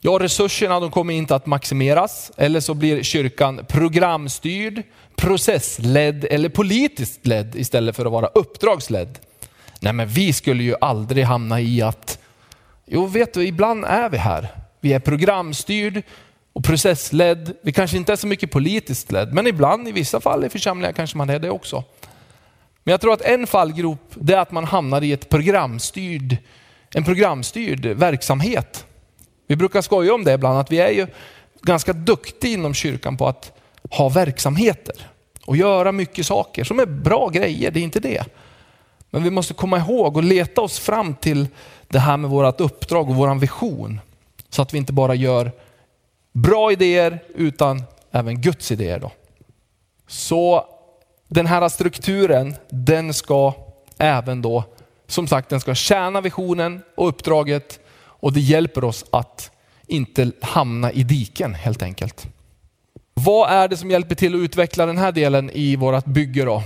Ja, 0.00 0.18
resurserna 0.20 0.80
de 0.80 0.90
kommer 0.90 1.14
inte 1.14 1.34
att 1.34 1.46
maximeras 1.46 2.32
eller 2.36 2.60
så 2.60 2.74
blir 2.74 3.02
kyrkan 3.02 3.64
programstyrd, 3.68 4.82
processledd 5.16 6.24
eller 6.24 6.48
politiskt 6.48 7.26
ledd 7.26 7.56
istället 7.56 7.96
för 7.96 8.06
att 8.06 8.12
vara 8.12 8.26
uppdragsledd. 8.26 9.18
Nej, 9.80 9.92
men 9.92 10.08
vi 10.08 10.32
skulle 10.32 10.62
ju 10.62 10.74
aldrig 10.80 11.24
hamna 11.24 11.60
i 11.60 11.82
att, 11.82 12.18
jo 12.86 13.06
vet 13.06 13.34
du, 13.34 13.46
ibland 13.46 13.84
är 13.84 14.08
vi 14.08 14.16
här. 14.16 14.48
Vi 14.80 14.92
är 14.92 15.00
programstyrd 15.00 16.02
och 16.52 16.64
processledd. 16.64 17.56
Vi 17.62 17.72
kanske 17.72 17.96
inte 17.96 18.12
är 18.12 18.16
så 18.16 18.26
mycket 18.26 18.50
politiskt 18.50 19.12
ledd, 19.12 19.32
men 19.34 19.46
ibland 19.46 19.88
i 19.88 19.92
vissa 19.92 20.20
fall 20.20 20.44
i 20.44 20.48
församlingar 20.48 20.92
kanske 20.92 21.18
man 21.18 21.30
är 21.30 21.38
det 21.38 21.50
också. 21.50 21.84
Men 22.84 22.92
jag 22.92 23.00
tror 23.00 23.12
att 23.12 23.22
en 23.22 23.46
fallgrop 23.46 24.12
det 24.14 24.34
är 24.34 24.38
att 24.38 24.50
man 24.50 24.64
hamnar 24.64 25.02
i 25.04 25.12
ett 25.12 25.28
programstyrd, 25.28 26.36
en 26.94 27.04
programstyrd 27.04 27.86
verksamhet. 27.86 28.84
Vi 29.48 29.56
brukar 29.56 29.82
skoja 29.82 30.14
om 30.14 30.24
det 30.24 30.32
ibland, 30.32 30.58
att 30.58 30.72
vi 30.72 30.78
är 30.78 30.90
ju 30.90 31.06
ganska 31.62 31.92
duktiga 31.92 32.52
inom 32.52 32.74
kyrkan 32.74 33.16
på 33.16 33.26
att 33.26 33.52
ha 33.90 34.08
verksamheter 34.08 34.94
och 35.46 35.56
göra 35.56 35.92
mycket 35.92 36.26
saker 36.26 36.64
som 36.64 36.80
är 36.80 36.86
bra 36.86 37.28
grejer, 37.28 37.70
det 37.70 37.80
är 37.80 37.84
inte 37.84 38.00
det. 38.00 38.24
Men 39.10 39.22
vi 39.22 39.30
måste 39.30 39.54
komma 39.54 39.78
ihåg 39.78 40.16
och 40.16 40.24
leta 40.24 40.60
oss 40.60 40.78
fram 40.78 41.14
till 41.14 41.48
det 41.88 41.98
här 41.98 42.16
med 42.16 42.30
vårt 42.30 42.60
uppdrag 42.60 43.08
och 43.08 43.16
vår 43.16 43.34
vision. 43.34 44.00
Så 44.48 44.62
att 44.62 44.74
vi 44.74 44.78
inte 44.78 44.92
bara 44.92 45.14
gör 45.14 45.52
bra 46.32 46.72
idéer 46.72 47.22
utan 47.34 47.82
även 48.10 48.40
Guds 48.40 48.72
idéer. 48.72 48.98
Då. 48.98 49.12
Så 50.06 50.64
den 51.28 51.46
här 51.46 51.68
strukturen, 51.68 52.54
den 52.70 53.14
ska 53.14 53.52
även 53.98 54.42
då, 54.42 54.64
som 55.06 55.26
sagt, 55.26 55.48
den 55.48 55.60
ska 55.60 55.74
tjäna 55.74 56.20
visionen 56.20 56.82
och 56.94 57.08
uppdraget 57.08 57.80
och 58.20 58.32
det 58.32 58.40
hjälper 58.40 58.84
oss 58.84 59.04
att 59.10 59.50
inte 59.86 60.32
hamna 60.40 60.92
i 60.92 61.02
diken 61.02 61.54
helt 61.54 61.82
enkelt. 61.82 62.26
Vad 63.14 63.50
är 63.50 63.68
det 63.68 63.76
som 63.76 63.90
hjälper 63.90 64.14
till 64.14 64.34
att 64.34 64.38
utveckla 64.38 64.86
den 64.86 64.98
här 64.98 65.12
delen 65.12 65.50
i 65.50 65.76
vårt 65.76 66.04
bygge 66.04 66.44
då? 66.44 66.62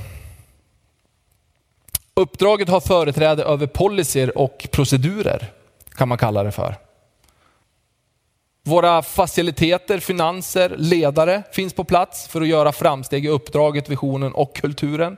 Uppdraget 2.15 2.69
har 2.69 2.81
företräde 2.81 3.45
över 3.45 3.67
policyer 3.67 4.39
och 4.39 4.69
procedurer 4.73 5.53
kan 5.95 6.09
man 6.09 6.19
kalla 6.19 6.43
det 6.43 6.53
för. 6.53 6.77
Våra 8.65 9.03
faciliteter, 9.03 9.99
finanser, 9.99 10.75
ledare 10.77 11.43
finns 11.53 11.73
på 11.73 11.85
plats 11.85 12.29
för 12.29 12.41
att 12.41 12.49
göra 12.49 12.73
framsteg 12.73 13.25
i 13.25 13.29
uppdraget, 13.29 13.89
visionen 13.89 14.33
och 14.33 14.57
kulturen. 14.57 15.17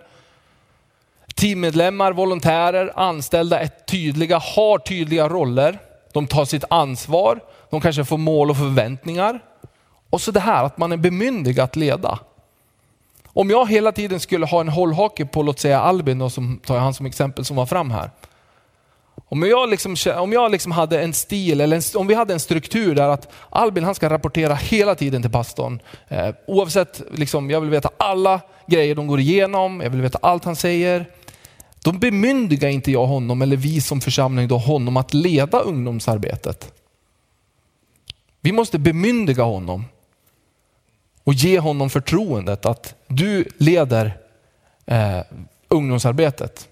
Teammedlemmar, 1.35 2.13
volontärer, 2.13 2.93
anställda 2.97 3.61
är 3.61 3.71
tydliga, 3.87 4.39
har 4.39 4.79
tydliga 4.79 5.29
roller. 5.29 5.79
De 6.15 6.27
tar 6.27 6.45
sitt 6.45 6.65
ansvar, 6.71 7.41
de 7.71 7.81
kanske 7.81 8.05
får 8.05 8.19
mål 8.19 8.51
och 8.51 8.57
förväntningar. 8.57 9.41
Och 10.11 10.21
så 10.21 10.31
det 10.31 10.41
här 10.41 10.65
att 10.65 10.79
man 10.79 10.93
är 10.93 10.97
bemyndigad 10.97 11.65
att 11.65 11.77
leda. 11.77 12.19
Om 13.27 13.51
jag 13.51 13.71
hela 13.71 13.93
tiden 13.93 14.21
skulle 14.21 14.47
ha 14.47 14.61
en 14.61 14.69
hållhake 14.69 15.27
på, 15.27 15.43
låt 15.43 15.61
säga 15.61 15.81
Albin, 15.81 16.19
då, 16.19 16.31
som 16.31 16.61
tar 16.65 16.75
jag 16.75 16.83
han 16.83 16.95
som 16.95 17.07
exempel 17.07 17.45
som 17.45 17.57
var 17.57 17.67
fram 17.67 17.91
här. 17.91 18.11
Om 19.29 19.43
jag, 19.43 19.71
liksom, 19.71 19.97
om 20.17 20.33
jag 20.33 20.51
liksom 20.51 20.73
hade 20.73 21.03
en 21.03 21.13
stil, 21.13 21.61
eller 21.61 21.77
en, 21.77 22.01
om 22.01 22.07
vi 22.07 22.15
hade 22.15 22.33
en 22.33 22.41
struktur 22.41 22.95
där 22.95 23.09
att 23.09 23.33
Albin 23.51 23.85
han 23.85 23.95
ska 23.95 24.11
rapportera 24.11 24.55
hela 24.55 24.95
tiden 24.95 25.23
till 25.23 25.31
pastorn. 25.31 25.81
Eh, 26.09 26.29
oavsett, 26.47 27.03
liksom, 27.11 27.51
jag 27.51 27.61
vill 27.61 27.71
veta 27.71 27.91
alla 27.97 28.41
grejer 28.67 28.95
de 28.95 29.07
går 29.07 29.21
igenom, 29.21 29.81
jag 29.81 29.91
vill 29.91 30.03
veta 30.03 30.19
allt 30.23 30.45
han 30.45 30.57
säger. 30.57 31.07
Då 31.85 31.93
bemyndigar 31.93 32.69
inte 32.69 32.91
jag 32.91 33.07
honom, 33.07 33.43
eller 33.43 33.57
vi 33.57 33.81
som 33.81 34.01
församling, 34.01 34.49
då, 34.49 34.59
honom 34.59 34.97
att 34.97 35.15
leda 35.15 35.61
ungdomsarbetet. 35.61 36.73
Vi 38.41 38.53
måste 38.53 38.79
bemyndiga 38.79 39.43
honom 39.43 39.85
och 41.25 41.35
ge 41.35 41.59
honom 41.59 41.91
förtroendet 41.91 42.67
att 42.67 42.95
du 43.07 43.49
leder 43.59 44.19
eh, 44.87 45.21
ungdomsarbetet. 45.69 46.69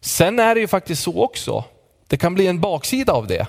Sen 0.00 0.38
är 0.38 0.54
det 0.54 0.60
ju 0.60 0.68
faktiskt 0.68 1.02
så 1.02 1.22
också, 1.22 1.64
det 2.06 2.16
kan 2.16 2.34
bli 2.34 2.46
en 2.46 2.60
baksida 2.60 3.12
av 3.12 3.26
det. 3.26 3.46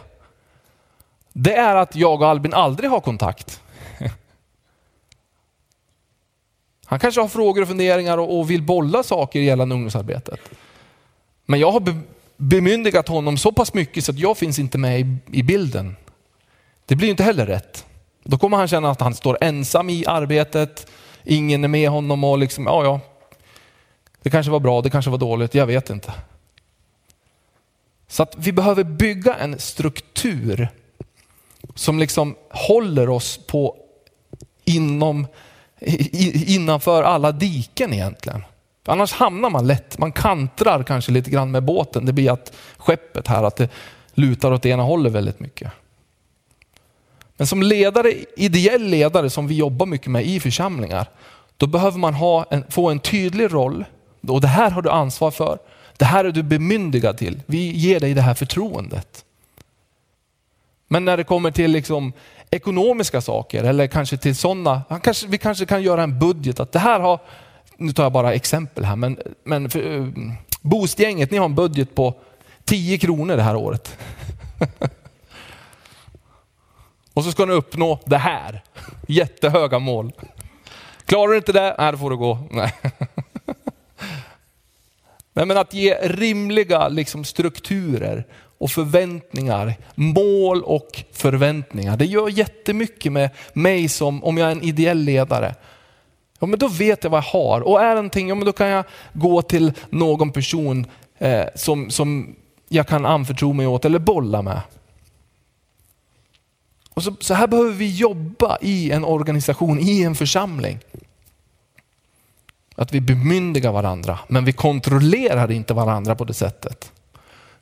Det 1.33 1.55
är 1.55 1.75
att 1.75 1.95
jag 1.95 2.21
och 2.21 2.27
Albin 2.27 2.53
aldrig 2.53 2.89
har 2.89 2.99
kontakt. 2.99 3.61
Han 6.85 6.99
kanske 6.99 7.21
har 7.21 7.27
frågor 7.27 7.61
och 7.61 7.67
funderingar 7.67 8.17
och 8.17 8.49
vill 8.51 8.63
bolla 8.63 9.03
saker 9.03 9.39
gällande 9.39 9.75
ungdomsarbetet. 9.75 10.39
Men 11.45 11.59
jag 11.59 11.71
har 11.71 11.93
bemyndigat 12.37 13.07
honom 13.07 13.37
så 13.37 13.51
pass 13.51 13.73
mycket 13.73 14.05
så 14.05 14.11
att 14.11 14.19
jag 14.19 14.37
finns 14.37 14.59
inte 14.59 14.77
med 14.77 15.17
i 15.31 15.43
bilden. 15.43 15.95
Det 16.85 16.95
blir 16.95 17.09
inte 17.09 17.23
heller 17.23 17.45
rätt. 17.45 17.85
Då 18.23 18.37
kommer 18.37 18.57
han 18.57 18.67
känna 18.67 18.91
att 18.91 19.01
han 19.01 19.15
står 19.15 19.37
ensam 19.41 19.89
i 19.89 20.05
arbetet, 20.05 20.91
ingen 21.23 21.63
är 21.63 21.67
med 21.67 21.89
honom 21.89 22.23
och 22.23 22.37
liksom, 22.37 22.65
ja 22.65 22.83
ja, 22.83 22.99
det 24.21 24.29
kanske 24.29 24.51
var 24.51 24.59
bra, 24.59 24.81
det 24.81 24.89
kanske 24.89 25.11
var 25.11 25.17
dåligt, 25.17 25.55
jag 25.55 25.65
vet 25.65 25.89
inte. 25.89 26.13
Så 28.07 28.23
att 28.23 28.35
vi 28.37 28.51
behöver 28.51 28.83
bygga 28.83 29.33
en 29.33 29.59
struktur 29.59 30.69
som 31.75 31.99
liksom 31.99 32.35
håller 32.49 33.09
oss 33.09 33.39
på 33.47 33.77
inom, 34.65 35.27
innanför 36.47 37.03
alla 37.03 37.31
diken 37.31 37.93
egentligen. 37.93 38.43
Annars 38.85 39.13
hamnar 39.13 39.49
man 39.49 39.67
lätt, 39.67 39.97
man 39.97 40.11
kantrar 40.11 40.83
kanske 40.83 41.11
lite 41.11 41.29
grann 41.29 41.51
med 41.51 41.63
båten. 41.63 42.05
Det 42.05 42.13
blir 42.13 42.31
att 42.31 42.53
skeppet 42.77 43.27
här, 43.27 43.43
att 43.43 43.55
det 43.55 43.69
lutar 44.13 44.51
åt 44.51 44.65
ena 44.65 44.83
hållet 44.83 45.13
väldigt 45.13 45.39
mycket. 45.39 45.71
Men 47.37 47.47
som 47.47 47.63
ledare, 47.63 48.13
ideell 48.37 48.83
ledare 48.83 49.29
som 49.29 49.47
vi 49.47 49.55
jobbar 49.55 49.85
mycket 49.85 50.07
med 50.07 50.25
i 50.25 50.39
församlingar, 50.39 51.07
då 51.57 51.67
behöver 51.67 51.97
man 51.97 52.13
ha 52.13 52.45
en, 52.49 52.63
få 52.69 52.89
en 52.89 52.99
tydlig 52.99 53.53
roll. 53.53 53.85
Och 54.27 54.41
det 54.41 54.47
här 54.47 54.71
har 54.71 54.81
du 54.81 54.89
ansvar 54.89 55.31
för. 55.31 55.59
Det 55.97 56.05
här 56.05 56.25
är 56.25 56.31
du 56.31 56.43
bemyndigad 56.43 57.17
till. 57.17 57.41
Vi 57.45 57.71
ger 57.71 57.99
dig 57.99 58.13
det 58.13 58.21
här 58.21 58.33
förtroendet. 58.33 59.25
Men 60.87 61.05
när 61.05 61.17
det 61.17 61.23
kommer 61.23 61.51
till 61.51 61.71
liksom 61.71 62.13
ekonomiska 62.55 63.21
saker 63.21 63.63
eller 63.63 63.87
kanske 63.87 64.17
till 64.17 64.35
sådana, 64.35 64.81
vi 65.27 65.37
kanske 65.37 65.65
kan 65.65 65.83
göra 65.83 66.03
en 66.03 66.19
budget 66.19 66.59
att 66.59 66.71
det 66.71 66.79
här 66.79 66.99
har, 66.99 67.19
nu 67.77 67.93
tar 67.93 68.03
jag 68.03 68.11
bara 68.11 68.33
exempel 68.33 68.85
här, 68.85 68.95
men, 68.95 69.19
men 69.43 69.65
eh, 69.65 69.69
för, 69.69 69.79
uh, 69.79 70.13
Boostgänget, 70.61 71.31
ni 71.31 71.37
har 71.37 71.45
en 71.45 71.55
budget 71.55 71.95
på 71.95 72.13
10 72.63 72.97
kronor 72.97 73.35
det 73.35 73.43
här 73.43 73.55
året. 73.55 73.97
Och 77.13 77.23
så 77.23 77.31
ska 77.31 77.45
ni 77.45 77.53
uppnå 77.53 77.99
det 78.05 78.17
här. 78.17 78.63
Jättehöga 79.07 79.79
mål. 79.79 80.11
Klarar 81.05 81.27
du 81.27 81.37
inte 81.37 81.51
det, 81.51 81.75
nej 81.77 81.91
då 81.91 81.97
får 81.97 82.09
du 82.09 82.17
gå. 82.17 82.39
Nej. 82.51 82.73
Nej, 85.33 85.45
men 85.45 85.57
att 85.57 85.73
ge 85.73 85.95
rimliga 85.95 86.87
liksom, 86.87 87.23
strukturer 87.23 88.27
och 88.57 88.71
förväntningar, 88.71 89.75
mål 89.95 90.63
och 90.63 91.03
förväntningar. 91.11 91.97
Det 91.97 92.05
gör 92.05 92.29
jättemycket 92.29 93.11
med 93.11 93.29
mig 93.53 93.89
som, 93.89 94.23
om 94.23 94.37
jag 94.37 94.47
är 94.47 94.51
en 94.51 94.63
ideell 94.63 94.97
ledare. 94.97 95.55
Ja, 96.39 96.47
men 96.47 96.59
då 96.59 96.67
vet 96.67 97.03
jag 97.03 97.11
vad 97.11 97.23
jag 97.23 97.39
har 97.39 97.61
och 97.61 97.81
är 97.81 97.95
någonting, 97.95 98.29
ja, 98.29 98.35
men 98.35 98.45
då 98.45 98.51
kan 98.51 98.67
jag 98.67 98.85
gå 99.13 99.41
till 99.41 99.73
någon 99.89 100.31
person 100.31 100.85
eh, 101.17 101.45
som, 101.55 101.89
som 101.89 102.35
jag 102.69 102.87
kan 102.87 103.05
anförtro 103.05 103.53
mig 103.53 103.67
åt 103.67 103.85
eller 103.85 103.99
bolla 103.99 104.41
med. 104.41 104.61
Och 106.93 107.03
så, 107.03 107.15
så 107.19 107.33
här 107.33 107.47
behöver 107.47 107.71
vi 107.71 107.95
jobba 107.95 108.57
i 108.61 108.91
en 108.91 109.05
organisation, 109.05 109.79
i 109.79 110.01
en 110.03 110.15
församling. 110.15 110.79
Att 112.75 112.93
vi 112.93 113.01
bemyndigar 113.01 113.71
varandra, 113.71 114.19
men 114.27 114.45
vi 114.45 114.53
kontrollerar 114.53 115.51
inte 115.51 115.73
varandra 115.73 116.15
på 116.15 116.23
det 116.23 116.33
sättet. 116.33 116.91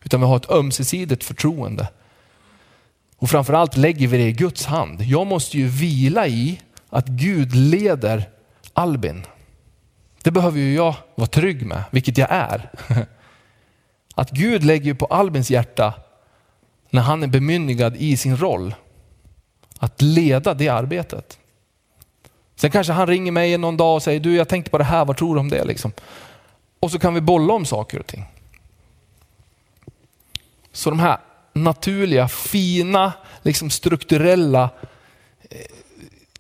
Utan 0.04 0.20
vi 0.20 0.26
har 0.26 0.38
ett 0.38 0.52
ömsesidigt 0.52 1.24
förtroende. 1.24 1.88
Och 3.18 3.30
framförallt 3.30 3.78
lägger 3.78 4.08
vi 4.08 4.18
det 4.18 4.28
i 4.28 4.34
Guds 4.34 4.66
hand. 4.66 5.02
Jag 5.02 5.28
måste 5.28 5.58
ju 5.58 5.68
vila 5.68 6.28
i 6.28 6.60
att 6.90 7.08
Gud 7.08 7.56
leder 7.56 8.30
Albin. 8.74 9.26
Det 10.24 10.32
behöver 10.32 10.60
ju 10.60 10.76
jag 10.76 10.96
vara 11.16 11.28
trygg 11.28 11.66
med, 11.66 11.84
vilket 11.92 12.18
jag 12.18 12.28
är. 12.32 12.70
Att 14.16 14.32
Gud 14.32 14.64
lägger 14.64 14.94
på 14.94 15.06
Albins 15.06 15.52
hjärta 15.52 15.94
när 16.90 17.02
han 17.02 17.24
är 17.24 17.28
bemyndigad 17.28 17.96
i 17.96 18.18
sin 18.18 18.38
roll 18.38 18.76
att 19.80 20.02
leda 20.02 20.54
det 20.54 20.70
arbetet. 20.70 21.38
Sen 22.56 22.72
kanske 22.72 22.94
han 22.94 23.08
ringer 23.08 23.32
mig 23.32 23.58
någon 23.58 23.78
dag 23.78 23.96
och 23.96 24.04
säger, 24.04 24.20
du 24.20 24.36
jag 24.36 24.50
tänkte 24.50 24.72
på 24.72 24.78
det 24.78 24.84
här, 24.84 25.06
vad 25.06 25.18
tror 25.18 25.36
du 25.36 25.40
om 25.40 25.50
det? 25.50 25.64
Liksom. 25.64 25.92
Och 26.80 26.92
så 26.92 27.00
kan 27.00 27.14
vi 27.14 27.22
bolla 27.22 27.54
om 27.54 27.66
saker 27.66 28.00
och 28.00 28.08
ting. 28.08 28.26
Så 30.74 30.90
de 30.90 31.00
här 31.00 31.18
naturliga, 31.54 32.28
fina, 32.28 33.14
liksom 33.42 33.70
strukturella, 33.70 34.70
eh, 35.50 35.58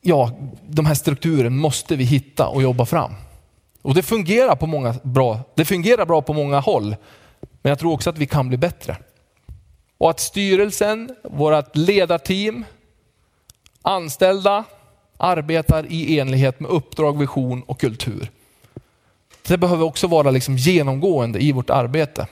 ja, 0.02 0.32
de 0.67 0.86
här 0.86 0.96
strukturen 0.96 1.58
måste 1.58 1.96
vi 1.96 2.04
hitta 2.04 2.48
och 2.48 2.62
jobba 2.62 2.86
fram. 2.86 3.12
Och 3.82 3.93
det 3.93 4.04
fungerar, 4.04 4.56
på 4.56 4.67
många 4.67 4.96
bra, 5.04 5.39
det 5.56 5.65
fungerar 5.65 6.06
bra 6.06 6.22
på 6.22 6.34
många 6.34 6.60
håll, 6.60 6.96
men 7.62 7.69
jag 7.69 7.80
tror 7.80 7.93
också 7.93 8.10
att 8.10 8.17
vi 8.17 8.26
kan 8.26 8.48
bli 8.48 8.58
bättre. 8.58 8.98
Och 9.98 10.10
att 10.10 10.19
styrelsen, 10.19 11.15
vårt 11.24 11.76
ledarteam, 11.76 12.65
anställda, 13.82 14.63
arbetar 15.17 15.86
i 15.89 16.19
enlighet 16.19 16.60
med 16.60 16.72
uppdrag, 16.72 17.19
vision 17.19 17.63
och 17.63 17.80
kultur. 17.80 18.32
Det 19.48 19.58
behöver 19.58 19.86
också 19.86 20.08
vara 20.08 20.32
liksom 20.32 20.58
genomgående 20.58 21.43
i 21.43 21.52
vårt 21.52 21.69
arbete. 21.69 22.28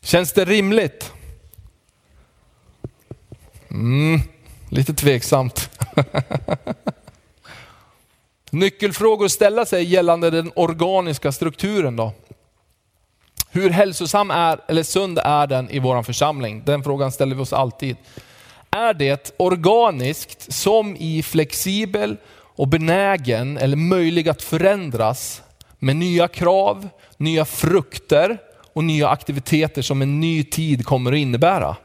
Känns 0.00 0.32
det 0.32 0.44
rimligt? 0.44 1.12
Mm, 3.70 4.20
lite 4.68 4.94
tveksamt. 4.94 5.70
Nyckelfrågor 8.50 9.24
att 9.24 9.32
ställa 9.32 9.66
sig 9.66 9.84
gällande 9.84 10.30
den 10.30 10.52
organiska 10.56 11.32
strukturen 11.32 11.96
då. 11.96 12.12
Hur 13.50 13.70
hälsosam 13.70 14.30
är, 14.30 14.60
eller 14.68 14.82
sund 14.82 15.18
är 15.18 15.46
den 15.46 15.70
i 15.70 15.78
vår 15.78 16.02
församling? 16.02 16.62
Den 16.66 16.84
frågan 16.84 17.12
ställer 17.12 17.36
vi 17.36 17.42
oss 17.42 17.52
alltid. 17.52 17.96
Är 18.70 18.94
det 18.94 19.34
organiskt 19.36 20.52
som 20.52 20.96
i 20.96 21.22
flexibel 21.22 22.16
och 22.32 22.68
benägen 22.68 23.58
eller 23.58 23.76
möjlig 23.76 24.28
att 24.28 24.42
förändras 24.42 25.42
med 25.78 25.96
nya 25.96 26.28
krav, 26.28 26.88
nya 27.16 27.44
frukter 27.44 28.38
och 28.72 28.84
nya 28.84 29.08
aktiviteter 29.08 29.82
som 29.82 30.02
en 30.02 30.20
ny 30.20 30.44
tid 30.44 30.86
kommer 30.86 31.12
att 31.12 31.18
innebära? 31.18 31.76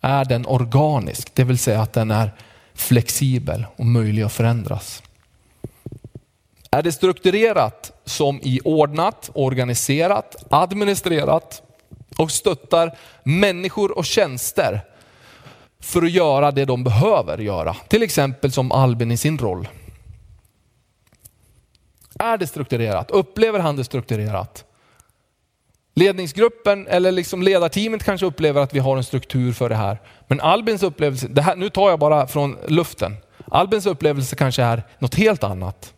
Är 0.00 0.24
den 0.24 0.46
organisk, 0.46 1.34
det 1.34 1.44
vill 1.44 1.58
säga 1.58 1.80
att 1.80 1.92
den 1.92 2.10
är 2.10 2.34
flexibel 2.74 3.66
och 3.76 3.86
möjlig 3.86 4.22
att 4.22 4.32
förändras? 4.32 5.02
Är 6.70 6.82
det 6.82 6.92
strukturerat 6.92 7.92
som 8.04 8.40
i 8.42 8.60
ordnat, 8.64 9.30
organiserat, 9.34 10.36
administrerat 10.50 11.62
och 12.18 12.30
stöttar 12.30 12.96
människor 13.24 13.98
och 13.98 14.04
tjänster 14.04 14.80
för 15.80 16.02
att 16.02 16.10
göra 16.10 16.50
det 16.50 16.64
de 16.64 16.84
behöver 16.84 17.38
göra. 17.38 17.74
Till 17.88 18.02
exempel 18.02 18.52
som 18.52 18.72
Albin 18.72 19.10
i 19.10 19.16
sin 19.16 19.38
roll. 19.38 19.68
Är 22.18 22.38
det 22.38 22.46
strukturerat? 22.46 23.10
Upplever 23.10 23.58
han 23.58 23.76
det 23.76 23.84
strukturerat? 23.84 24.64
Ledningsgruppen 25.94 26.86
eller 26.86 27.12
liksom 27.12 27.42
ledarteamet 27.42 28.04
kanske 28.04 28.26
upplever 28.26 28.60
att 28.60 28.74
vi 28.74 28.78
har 28.78 28.96
en 28.96 29.04
struktur 29.04 29.52
för 29.52 29.68
det 29.68 29.74
här. 29.74 29.98
Men 30.26 30.40
Albins 30.40 30.82
upplevelse, 30.82 31.28
det 31.28 31.42
här, 31.42 31.56
nu 31.56 31.70
tar 31.70 31.90
jag 31.90 31.98
bara 31.98 32.26
från 32.26 32.58
luften. 32.66 33.16
Albins 33.48 33.86
upplevelse 33.86 34.36
kanske 34.36 34.62
är 34.62 34.82
något 34.98 35.14
helt 35.14 35.44
annat. 35.44 35.94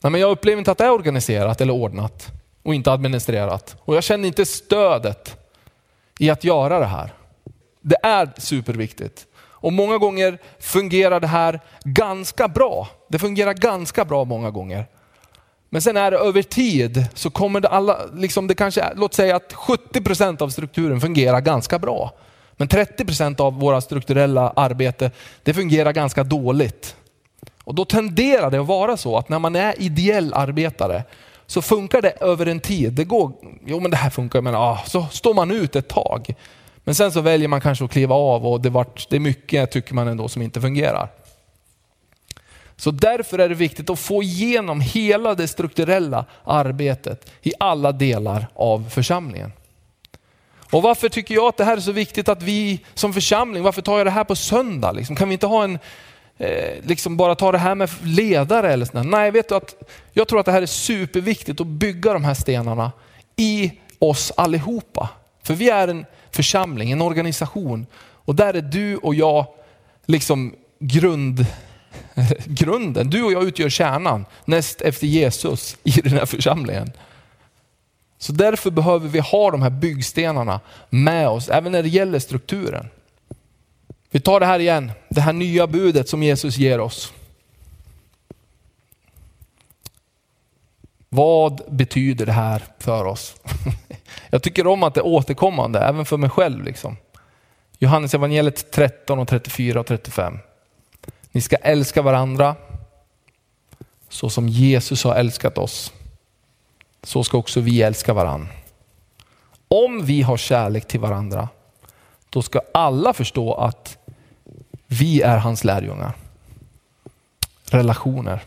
Nej, 0.00 0.12
men 0.12 0.20
jag 0.20 0.30
upplever 0.30 0.58
inte 0.58 0.70
att 0.70 0.78
det 0.78 0.84
är 0.84 0.92
organiserat 0.92 1.60
eller 1.60 1.72
ordnat 1.72 2.32
och 2.62 2.74
inte 2.74 2.92
administrerat. 2.92 3.76
Och 3.78 3.96
jag 3.96 4.04
känner 4.04 4.28
inte 4.28 4.46
stödet 4.46 5.36
i 6.18 6.30
att 6.30 6.44
göra 6.44 6.78
det 6.78 6.86
här. 6.86 7.12
Det 7.80 7.96
är 8.02 8.32
superviktigt. 8.38 9.26
Och 9.62 9.72
många 9.72 9.98
gånger 9.98 10.38
fungerar 10.58 11.20
det 11.20 11.26
här 11.26 11.60
ganska 11.84 12.48
bra. 12.48 12.88
Det 13.08 13.18
fungerar 13.18 13.54
ganska 13.54 14.04
bra 14.04 14.24
många 14.24 14.50
gånger. 14.50 14.86
Men 15.72 15.82
sen 15.82 15.96
är 15.96 16.10
det 16.10 16.16
över 16.16 16.42
tid 16.42 17.04
så 17.14 17.30
kommer 17.30 17.60
det 17.60 17.68
alla, 17.68 17.98
liksom 18.14 18.46
det 18.46 18.54
kanske, 18.54 18.92
låt 18.94 19.14
säga 19.14 19.36
att 19.36 19.52
70% 19.52 20.42
av 20.42 20.48
strukturen 20.48 21.00
fungerar 21.00 21.40
ganska 21.40 21.78
bra. 21.78 22.12
Men 22.52 22.68
30% 22.68 23.40
av 23.40 23.60
våra 23.60 23.80
strukturella 23.80 24.52
arbete, 24.56 25.10
det 25.42 25.54
fungerar 25.54 25.92
ganska 25.92 26.24
dåligt. 26.24 26.96
Och 27.64 27.74
då 27.74 27.84
tenderar 27.84 28.50
det 28.50 28.60
att 28.60 28.66
vara 28.66 28.96
så 28.96 29.16
att 29.16 29.28
när 29.28 29.38
man 29.38 29.56
är 29.56 29.82
ideell 29.82 30.34
arbetare 30.34 31.04
så 31.46 31.62
funkar 31.62 32.02
det 32.02 32.10
över 32.10 32.46
en 32.46 32.60
tid. 32.60 32.92
Det 32.92 33.04
går, 33.04 33.32
jo 33.66 33.80
men 33.80 33.90
det 33.90 33.96
här 33.96 34.10
funkar, 34.10 34.40
men 34.40 34.54
ah, 34.54 34.78
så 34.86 35.06
står 35.10 35.34
man 35.34 35.50
ut 35.50 35.76
ett 35.76 35.88
tag. 35.88 36.34
Men 36.84 36.94
sen 36.94 37.12
så 37.12 37.20
väljer 37.20 37.48
man 37.48 37.60
kanske 37.60 37.84
att 37.84 37.90
kliva 37.90 38.14
av 38.14 38.46
och 38.46 38.60
det, 38.60 38.70
vart, 38.70 39.10
det 39.10 39.16
är 39.16 39.20
mycket 39.20 39.70
tycker 39.70 39.94
man 39.94 40.08
ändå 40.08 40.28
som 40.28 40.42
inte 40.42 40.60
fungerar. 40.60 41.08
Så 42.82 42.90
därför 42.90 43.38
är 43.38 43.48
det 43.48 43.54
viktigt 43.54 43.90
att 43.90 43.98
få 43.98 44.22
igenom 44.22 44.80
hela 44.80 45.34
det 45.34 45.48
strukturella 45.48 46.24
arbetet 46.44 47.30
i 47.42 47.52
alla 47.60 47.92
delar 47.92 48.46
av 48.54 48.88
församlingen. 48.90 49.52
Och 50.70 50.82
varför 50.82 51.08
tycker 51.08 51.34
jag 51.34 51.44
att 51.44 51.56
det 51.56 51.64
här 51.64 51.76
är 51.76 51.80
så 51.80 51.92
viktigt 51.92 52.28
att 52.28 52.42
vi 52.42 52.80
som 52.94 53.12
församling, 53.12 53.62
varför 53.62 53.82
tar 53.82 53.98
jag 53.98 54.06
det 54.06 54.10
här 54.10 54.24
på 54.24 54.36
söndag? 54.36 54.92
Liksom, 54.92 55.16
kan 55.16 55.28
vi 55.28 55.32
inte 55.32 55.46
ha 55.46 55.64
en, 55.64 55.78
eh, 56.38 56.74
liksom 56.82 57.16
bara 57.16 57.34
ta 57.34 57.52
det 57.52 57.58
här 57.58 57.74
med 57.74 57.90
ledare 58.02 58.72
eller 58.72 58.86
sådär? 58.86 59.04
Nej, 59.04 59.30
vet 59.30 59.48
du 59.48 59.54
att 59.54 59.74
jag 60.12 60.28
tror 60.28 60.40
att 60.40 60.46
det 60.46 60.52
här 60.52 60.62
är 60.62 60.66
superviktigt 60.66 61.60
att 61.60 61.66
bygga 61.66 62.12
de 62.12 62.24
här 62.24 62.34
stenarna 62.34 62.92
i 63.36 63.72
oss 63.98 64.32
allihopa. 64.36 65.08
För 65.42 65.54
vi 65.54 65.70
är 65.70 65.88
en 65.88 66.06
församling, 66.30 66.90
en 66.90 67.02
organisation. 67.02 67.86
Och 68.24 68.34
där 68.34 68.54
är 68.54 68.62
du 68.62 68.96
och 68.96 69.14
jag 69.14 69.46
liksom 70.06 70.54
grund, 70.78 71.46
grunden. 72.46 73.10
Du 73.10 73.22
och 73.22 73.32
jag 73.32 73.44
utgör 73.44 73.68
kärnan 73.68 74.24
näst 74.44 74.80
efter 74.80 75.06
Jesus 75.06 75.76
i 75.84 75.90
den 75.90 76.12
här 76.12 76.26
församlingen. 76.26 76.92
Så 78.18 78.32
därför 78.32 78.70
behöver 78.70 79.08
vi 79.08 79.18
ha 79.18 79.50
de 79.50 79.62
här 79.62 79.70
byggstenarna 79.70 80.60
med 80.90 81.28
oss, 81.28 81.48
även 81.48 81.72
när 81.72 81.82
det 81.82 81.88
gäller 81.88 82.18
strukturen. 82.18 82.88
Vi 84.10 84.20
tar 84.20 84.40
det 84.40 84.46
här 84.46 84.58
igen, 84.58 84.92
det 85.08 85.20
här 85.20 85.32
nya 85.32 85.66
budet 85.66 86.08
som 86.08 86.22
Jesus 86.22 86.56
ger 86.56 86.80
oss. 86.80 87.12
Vad 91.08 91.60
betyder 91.68 92.26
det 92.26 92.32
här 92.32 92.62
för 92.78 93.04
oss? 93.04 93.36
Jag 94.30 94.42
tycker 94.42 94.66
om 94.66 94.82
att 94.82 94.94
det 94.94 95.00
är 95.00 95.06
återkommande, 95.06 95.80
även 95.80 96.04
för 96.04 96.16
mig 96.16 96.30
själv. 96.30 96.64
Liksom. 96.64 96.96
Johannes 97.78 98.14
evangeliet 98.14 98.72
13, 98.72 99.18
och 99.18 99.28
34 99.28 99.80
och 99.80 99.86
35. 99.86 100.38
Ni 101.32 101.40
ska 101.40 101.56
älska 101.56 102.02
varandra 102.02 102.56
så 104.08 104.30
som 104.30 104.48
Jesus 104.48 105.04
har 105.04 105.14
älskat 105.14 105.58
oss. 105.58 105.92
Så 107.02 107.24
ska 107.24 107.38
också 107.38 107.60
vi 107.60 107.82
älska 107.82 108.14
varandra. 108.14 108.48
Om 109.68 110.04
vi 110.04 110.22
har 110.22 110.36
kärlek 110.36 110.88
till 110.88 111.00
varandra, 111.00 111.48
då 112.30 112.42
ska 112.42 112.60
alla 112.74 113.12
förstå 113.12 113.54
att 113.54 113.98
vi 114.86 115.22
är 115.22 115.38
hans 115.38 115.64
lärjungar. 115.64 116.12
Relationer. 117.64 118.42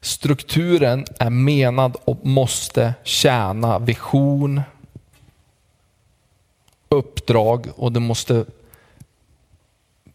Strukturen 0.00 1.04
är 1.18 1.30
menad 1.30 1.96
och 2.04 2.26
måste 2.26 2.94
tjäna 3.02 3.78
vision, 3.78 4.62
uppdrag 6.88 7.66
och 7.76 7.92
det 7.92 8.00
måste 8.00 8.44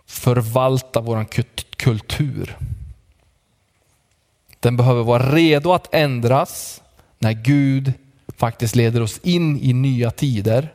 förvalta 0.05 1.01
våran 1.01 1.25
kultur. 1.77 2.57
Den 4.59 4.77
behöver 4.77 5.03
vara 5.03 5.35
redo 5.35 5.73
att 5.73 5.93
ändras 5.93 6.81
när 7.19 7.33
Gud 7.33 7.93
faktiskt 8.37 8.75
leder 8.75 9.01
oss 9.01 9.19
in 9.23 9.59
i 9.59 9.73
nya 9.73 10.11
tider. 10.11 10.73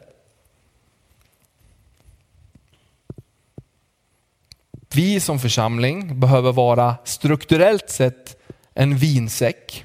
Vi 4.94 5.20
som 5.20 5.38
församling 5.38 6.20
behöver 6.20 6.52
vara 6.52 6.96
strukturellt 7.04 7.90
sett 7.90 8.36
en 8.74 8.96
vinsäck. 8.96 9.82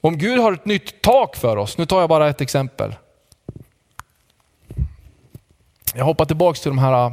Om 0.00 0.18
Gud 0.18 0.40
har 0.40 0.52
ett 0.52 0.66
nytt 0.66 1.02
tak 1.02 1.36
för 1.36 1.56
oss, 1.56 1.78
nu 1.78 1.86
tar 1.86 2.00
jag 2.00 2.08
bara 2.08 2.28
ett 2.28 2.40
exempel. 2.40 2.94
Jag 5.94 6.04
hoppar 6.04 6.24
tillbaka 6.24 6.58
till 6.58 6.70
de 6.70 6.78
här 6.78 7.06
äh, 7.06 7.12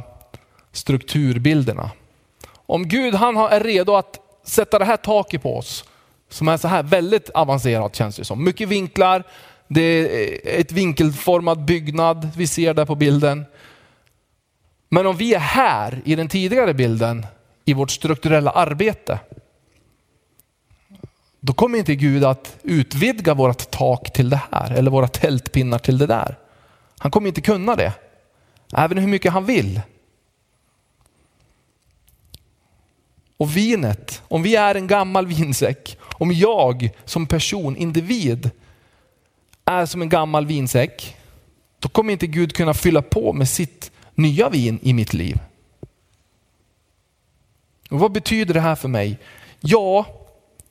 strukturbilderna. 0.72 1.90
Om 2.72 2.88
Gud 2.88 3.14
han 3.14 3.36
är 3.36 3.60
redo 3.60 3.94
att 3.94 4.20
sätta 4.44 4.78
det 4.78 4.84
här 4.84 4.96
taket 4.96 5.42
på 5.42 5.56
oss, 5.56 5.84
som 6.28 6.48
är 6.48 6.56
så 6.56 6.68
här 6.68 6.82
väldigt 6.82 7.30
avancerat 7.30 7.96
känns 7.96 8.16
det 8.16 8.24
som. 8.24 8.44
Mycket 8.44 8.68
vinklar, 8.68 9.22
det 9.68 9.82
är 9.82 10.60
ett 10.60 10.72
vinkelformad 10.72 11.64
byggnad, 11.64 12.30
vi 12.36 12.46
ser 12.46 12.74
där 12.74 12.84
på 12.84 12.94
bilden. 12.94 13.44
Men 14.88 15.06
om 15.06 15.16
vi 15.16 15.34
är 15.34 15.38
här 15.38 16.02
i 16.04 16.14
den 16.14 16.28
tidigare 16.28 16.74
bilden, 16.74 17.26
i 17.64 17.72
vårt 17.72 17.90
strukturella 17.90 18.50
arbete, 18.50 19.18
då 21.40 21.52
kommer 21.52 21.78
inte 21.78 21.94
Gud 21.94 22.24
att 22.24 22.56
utvidga 22.62 23.34
vårt 23.34 23.70
tak 23.70 24.12
till 24.12 24.30
det 24.30 24.40
här 24.50 24.72
eller 24.72 24.90
våra 24.90 25.08
tältpinnar 25.08 25.78
till 25.78 25.98
det 25.98 26.06
där. 26.06 26.38
Han 26.98 27.10
kommer 27.10 27.28
inte 27.28 27.40
kunna 27.40 27.76
det, 27.76 27.92
även 28.76 28.98
hur 28.98 29.08
mycket 29.08 29.32
han 29.32 29.44
vill. 29.44 29.80
Och 33.42 33.56
vinet, 33.56 34.22
om 34.28 34.42
vi 34.42 34.56
är 34.56 34.74
en 34.74 34.86
gammal 34.86 35.26
vinsäck, 35.26 35.98
om 36.02 36.32
jag 36.32 36.90
som 37.04 37.26
person, 37.26 37.76
individ, 37.76 38.50
är 39.64 39.86
som 39.86 40.02
en 40.02 40.08
gammal 40.08 40.46
vinsäck, 40.46 41.16
då 41.78 41.88
kommer 41.88 42.12
inte 42.12 42.26
Gud 42.26 42.54
kunna 42.54 42.74
fylla 42.74 43.02
på 43.02 43.32
med 43.32 43.48
sitt 43.48 43.90
nya 44.14 44.48
vin 44.48 44.78
i 44.82 44.92
mitt 44.92 45.14
liv. 45.14 45.38
Och 47.90 47.98
vad 47.98 48.12
betyder 48.12 48.54
det 48.54 48.60
här 48.60 48.74
för 48.74 48.88
mig? 48.88 49.18
Ja, 49.60 50.06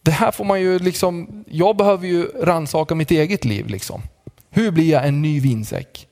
det 0.02 0.12
här 0.12 0.32
får 0.32 0.46
man 0.46 0.62
ju 0.62 0.80
liksom, 0.80 1.44
jag 1.48 1.78
behöver 1.78 2.08
ju 2.08 2.26
ransaka 2.26 2.96
mitt 2.96 3.12
eget 3.12 3.46
liv. 3.46 3.68
Liksom. 3.68 4.02
Hur 4.50 4.72
blir 4.72 4.92
jag 4.92 5.08
en 5.08 5.22
ny 5.22 5.40
vinsäck? 5.40 6.08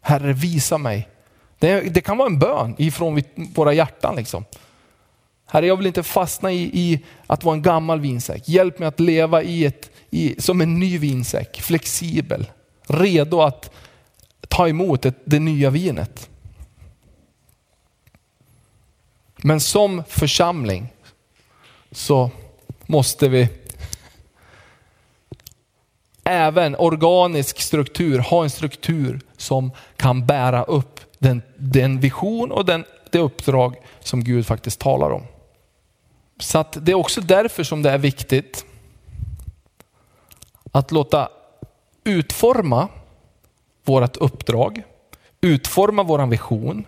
Herre, 0.00 0.32
visa 0.32 0.78
mig. 0.78 1.08
Det, 1.60 1.80
det 1.80 2.00
kan 2.00 2.18
vara 2.18 2.26
en 2.26 2.38
bön 2.38 2.74
ifrån 2.78 3.22
våra 3.54 3.72
hjärtan. 3.72 4.16
Liksom. 4.16 4.44
Herre, 5.46 5.66
jag 5.66 5.76
vill 5.76 5.86
inte 5.86 6.02
fastna 6.02 6.52
i, 6.52 6.62
i, 6.62 7.04
att 7.26 7.44
vara 7.44 7.54
en 7.56 7.62
gammal 7.62 8.00
vinsäck. 8.00 8.48
Hjälp 8.48 8.78
mig 8.78 8.88
att 8.88 9.00
leva 9.00 9.42
i 9.42 9.64
ett, 9.64 9.90
i, 10.10 10.40
som 10.40 10.60
en 10.60 10.78
ny 10.78 10.98
vinsäck, 10.98 11.60
flexibel, 11.60 12.46
redo 12.86 13.40
att 13.40 13.70
ta 14.48 14.68
emot 14.68 15.04
ett, 15.04 15.16
det 15.24 15.38
nya 15.38 15.70
vinet. 15.70 16.30
Men 19.36 19.60
som 19.60 20.04
församling 20.08 20.88
så 21.92 22.30
måste 22.86 23.28
vi 23.28 23.48
även 26.24 26.76
organisk 26.76 27.60
struktur 27.60 28.18
ha 28.18 28.42
en 28.42 28.50
struktur 28.50 29.20
som 29.36 29.70
kan 29.96 30.26
bära 30.26 30.62
upp 30.62 30.99
den, 31.20 31.42
den 31.56 32.00
vision 32.00 32.52
och 32.52 32.64
den, 32.64 32.84
det 33.10 33.18
uppdrag 33.18 33.76
som 34.00 34.24
Gud 34.24 34.46
faktiskt 34.46 34.80
talar 34.80 35.10
om. 35.10 35.22
Så 36.38 36.64
det 36.72 36.92
är 36.92 36.96
också 36.96 37.20
därför 37.20 37.64
som 37.64 37.82
det 37.82 37.90
är 37.90 37.98
viktigt 37.98 38.64
att 40.72 40.92
låta 40.92 41.28
utforma 42.04 42.88
vårt 43.84 44.16
uppdrag, 44.16 44.82
utforma 45.40 46.02
vår 46.02 46.26
vision 46.26 46.86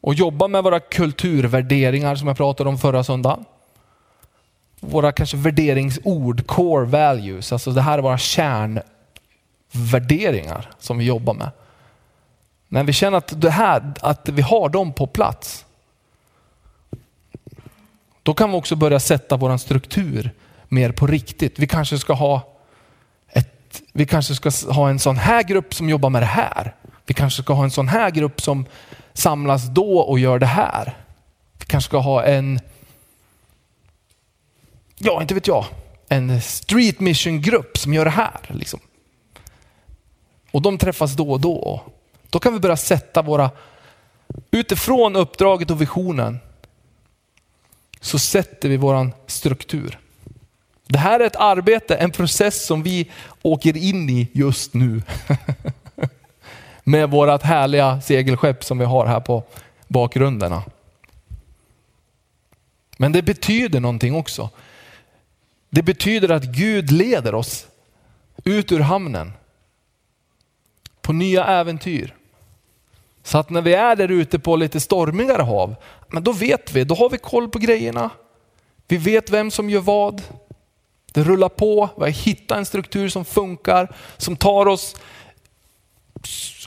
och 0.00 0.14
jobba 0.14 0.48
med 0.48 0.62
våra 0.62 0.80
kulturvärderingar 0.80 2.16
som 2.16 2.28
jag 2.28 2.36
pratade 2.36 2.70
om 2.70 2.78
förra 2.78 3.04
söndagen. 3.04 3.44
Våra 4.80 5.12
kanske 5.12 5.36
värderingsord, 5.36 6.46
core 6.46 6.84
values, 6.84 7.52
alltså 7.52 7.70
det 7.70 7.82
här 7.82 7.98
är 7.98 8.02
våra 8.02 8.18
kärnvärderingar 8.18 10.70
som 10.78 10.98
vi 10.98 11.04
jobbar 11.04 11.34
med. 11.34 11.50
När 12.72 12.84
vi 12.84 12.92
känner 12.92 13.18
att, 13.18 13.40
det 13.40 13.50
här, 13.50 13.92
att 14.00 14.28
vi 14.28 14.42
har 14.42 14.68
dem 14.68 14.92
på 14.92 15.06
plats, 15.06 15.64
då 18.22 18.34
kan 18.34 18.50
vi 18.50 18.56
också 18.56 18.76
börja 18.76 19.00
sätta 19.00 19.36
vår 19.36 19.56
struktur 19.56 20.30
mer 20.68 20.92
på 20.92 21.06
riktigt. 21.06 21.58
Vi 21.58 21.66
kanske 21.66 21.98
ska 21.98 22.12
ha 22.12 22.42
ett, 23.28 23.82
vi 23.92 24.06
kanske 24.06 24.34
ska 24.34 24.50
ha 24.72 24.90
en 24.90 24.98
sån 24.98 25.16
här 25.16 25.42
grupp 25.42 25.74
som 25.74 25.88
jobbar 25.88 26.10
med 26.10 26.22
det 26.22 26.26
här. 26.26 26.74
Vi 27.06 27.14
kanske 27.14 27.42
ska 27.42 27.52
ha 27.52 27.64
en 27.64 27.70
sån 27.70 27.88
här 27.88 28.10
grupp 28.10 28.40
som 28.40 28.66
samlas 29.12 29.66
då 29.66 29.98
och 29.98 30.18
gör 30.18 30.38
det 30.38 30.46
här. 30.46 30.96
Vi 31.58 31.66
kanske 31.66 31.88
ska 31.88 31.98
ha 31.98 32.24
en, 32.24 32.60
ja 34.98 35.22
inte 35.22 35.34
vet 35.34 35.46
jag, 35.46 35.64
en 36.08 36.42
street 36.42 37.00
mission 37.00 37.42
grupp 37.42 37.78
som 37.78 37.94
gör 37.94 38.04
det 38.04 38.10
här. 38.10 38.40
Liksom. 38.48 38.80
Och 40.50 40.62
de 40.62 40.78
träffas 40.78 41.12
då 41.12 41.30
och 41.30 41.40
då. 41.40 41.82
Då 42.30 42.38
kan 42.38 42.52
vi 42.52 42.58
börja 42.58 42.76
sätta 42.76 43.22
våra, 43.22 43.50
utifrån 44.50 45.16
uppdraget 45.16 45.70
och 45.70 45.80
visionen, 45.80 46.38
så 48.00 48.18
sätter 48.18 48.68
vi 48.68 48.76
våran 48.76 49.12
struktur. 49.26 49.98
Det 50.86 50.98
här 50.98 51.20
är 51.20 51.24
ett 51.24 51.36
arbete, 51.36 51.96
en 51.96 52.10
process 52.10 52.66
som 52.66 52.82
vi 52.82 53.10
åker 53.42 53.76
in 53.76 54.10
i 54.10 54.28
just 54.32 54.74
nu. 54.74 55.02
med 56.84 57.10
vårat 57.10 57.42
härliga 57.42 58.00
segelskepp 58.00 58.64
som 58.64 58.78
vi 58.78 58.84
har 58.84 59.06
här 59.06 59.20
på 59.20 59.44
bakgrunderna. 59.88 60.62
Men 62.96 63.12
det 63.12 63.22
betyder 63.22 63.80
någonting 63.80 64.14
också. 64.14 64.50
Det 65.70 65.82
betyder 65.82 66.28
att 66.28 66.44
Gud 66.44 66.90
leder 66.90 67.34
oss 67.34 67.66
ut 68.44 68.72
ur 68.72 68.80
hamnen 68.80 69.32
på 71.02 71.12
nya 71.12 71.44
äventyr. 71.44 72.14
Så 73.22 73.38
att 73.38 73.50
när 73.50 73.62
vi 73.62 73.74
är 73.74 73.96
där 73.96 74.10
ute 74.10 74.38
på 74.38 74.56
lite 74.56 74.80
stormigare 74.80 75.42
hav, 75.42 75.74
men 76.08 76.22
då 76.22 76.32
vet 76.32 76.72
vi, 76.72 76.84
då 76.84 76.94
har 76.94 77.10
vi 77.10 77.18
koll 77.18 77.48
på 77.48 77.58
grejerna. 77.58 78.10
Vi 78.88 78.96
vet 78.96 79.30
vem 79.30 79.50
som 79.50 79.70
gör 79.70 79.80
vad. 79.80 80.22
Det 81.12 81.22
rullar 81.22 81.48
på, 81.48 81.88
vi 81.96 82.02
har 82.02 82.08
hittat 82.08 82.58
en 82.58 82.66
struktur 82.66 83.08
som 83.08 83.24
funkar, 83.24 83.96
som 84.16 84.36
tar 84.36 84.66
oss 84.66 84.96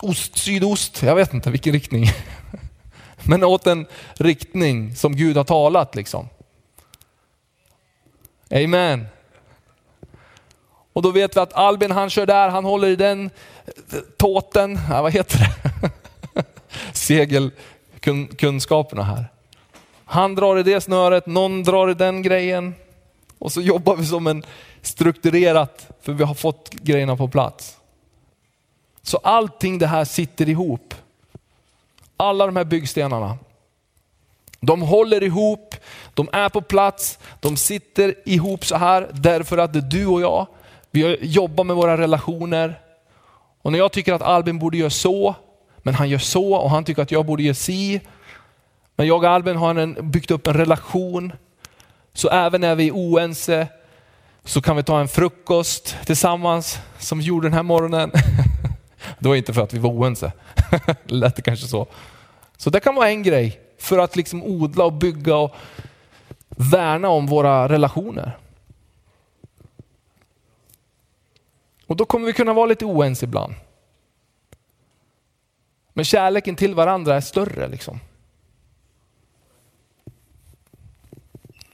ost, 0.01 0.37
sydost, 0.37 1.03
jag 1.03 1.15
vet 1.15 1.33
inte 1.33 1.51
vilken 1.51 1.73
riktning. 1.73 2.05
Men 3.23 3.43
åt 3.43 3.67
en 3.67 3.85
riktning 4.13 4.95
som 4.95 5.15
Gud 5.15 5.37
har 5.37 5.43
talat 5.43 5.95
liksom. 5.95 6.29
Amen. 8.51 9.05
Och 10.93 11.01
då 11.01 11.11
vet 11.11 11.35
vi 11.35 11.39
att 11.39 11.53
Albin 11.53 11.91
han 11.91 12.09
kör 12.09 12.25
där, 12.25 12.49
han 12.49 12.65
håller 12.65 12.87
i 12.87 12.95
den 12.95 13.29
tåten, 14.17 14.79
ja, 14.89 15.01
vad 15.01 15.13
heter 15.13 15.39
det? 15.39 15.91
Segelkunskaperna 16.93 19.03
här. 19.03 19.25
Han 20.05 20.35
drar 20.35 20.57
i 20.57 20.63
det 20.63 20.81
snöret, 20.81 21.25
någon 21.25 21.63
drar 21.63 21.89
i 21.89 21.93
den 21.93 22.21
grejen 22.21 22.75
Och 23.39 23.51
så 23.51 23.61
jobbar 23.61 23.95
vi 23.95 24.05
som 24.05 24.27
en 24.27 24.43
strukturerat, 24.81 25.87
för 26.01 26.13
vi 26.13 26.23
har 26.23 26.33
fått 26.33 26.69
grejerna 26.69 27.17
på 27.17 27.27
plats. 27.27 27.77
Så 29.01 29.17
allting 29.17 29.79
det 29.79 29.87
här 29.87 30.05
sitter 30.05 30.49
ihop. 30.49 30.93
Alla 32.17 32.45
de 32.45 32.55
här 32.55 32.63
byggstenarna. 32.63 33.37
De 34.59 34.81
håller 34.81 35.23
ihop, 35.23 35.75
de 36.13 36.29
är 36.31 36.49
på 36.49 36.61
plats, 36.61 37.19
de 37.39 37.57
sitter 37.57 38.15
ihop 38.25 38.65
så 38.65 38.75
här 38.75 39.09
därför 39.13 39.57
att 39.57 39.91
du 39.91 40.05
och 40.05 40.21
jag, 40.21 40.47
vi 40.91 41.17
jobbar 41.21 41.63
med 41.63 41.75
våra 41.75 41.97
relationer. 41.97 42.79
Och 43.61 43.71
när 43.71 43.79
jag 43.79 43.91
tycker 43.91 44.13
att 44.13 44.21
Albin 44.21 44.59
borde 44.59 44.77
göra 44.77 44.89
så, 44.89 45.35
men 45.83 45.93
han 45.93 46.09
gör 46.09 46.17
så 46.17 46.53
och 46.53 46.69
han 46.69 46.83
tycker 46.83 47.01
att 47.01 47.11
jag 47.11 47.25
borde 47.25 47.43
göra 47.43 47.53
si. 47.53 48.01
Men 48.95 49.07
jag 49.07 49.23
och 49.23 49.29
Albin 49.29 49.55
har 49.55 49.75
en, 49.75 50.11
byggt 50.11 50.31
upp 50.31 50.47
en 50.47 50.53
relation. 50.53 51.33
Så 52.13 52.29
även 52.29 52.61
när 52.61 52.75
vi 52.75 52.87
är 52.87 52.91
oense 52.91 53.67
så 54.43 54.61
kan 54.61 54.75
vi 54.75 54.83
ta 54.83 54.99
en 54.99 55.07
frukost 55.07 55.97
tillsammans 56.05 56.79
som 56.99 57.19
vi 57.19 57.23
gjorde 57.23 57.47
den 57.47 57.53
här 57.53 57.63
morgonen. 57.63 58.11
Det 59.19 59.27
var 59.27 59.35
inte 59.35 59.53
för 59.53 59.61
att 59.61 59.73
vi 59.73 59.79
var 59.79 59.89
oense. 59.89 60.31
Det 60.81 60.95
lät 61.13 61.35
det 61.35 61.41
kanske 61.41 61.67
så. 61.67 61.87
Så 62.57 62.69
det 62.69 62.79
kan 62.79 62.95
vara 62.95 63.09
en 63.09 63.23
grej 63.23 63.59
för 63.77 63.97
att 63.97 64.15
liksom 64.15 64.43
odla 64.43 64.85
och 64.85 64.93
bygga 64.93 65.35
och 65.35 65.55
värna 66.49 67.09
om 67.09 67.27
våra 67.27 67.69
relationer. 67.69 68.37
Och 71.87 71.95
då 71.95 72.05
kommer 72.05 72.25
vi 72.25 72.33
kunna 72.33 72.53
vara 72.53 72.65
lite 72.65 72.85
oense 72.85 73.25
ibland. 73.25 73.53
Men 75.93 76.05
kärleken 76.05 76.55
till 76.55 76.75
varandra 76.75 77.15
är 77.15 77.21
större. 77.21 77.67
liksom. 77.67 77.99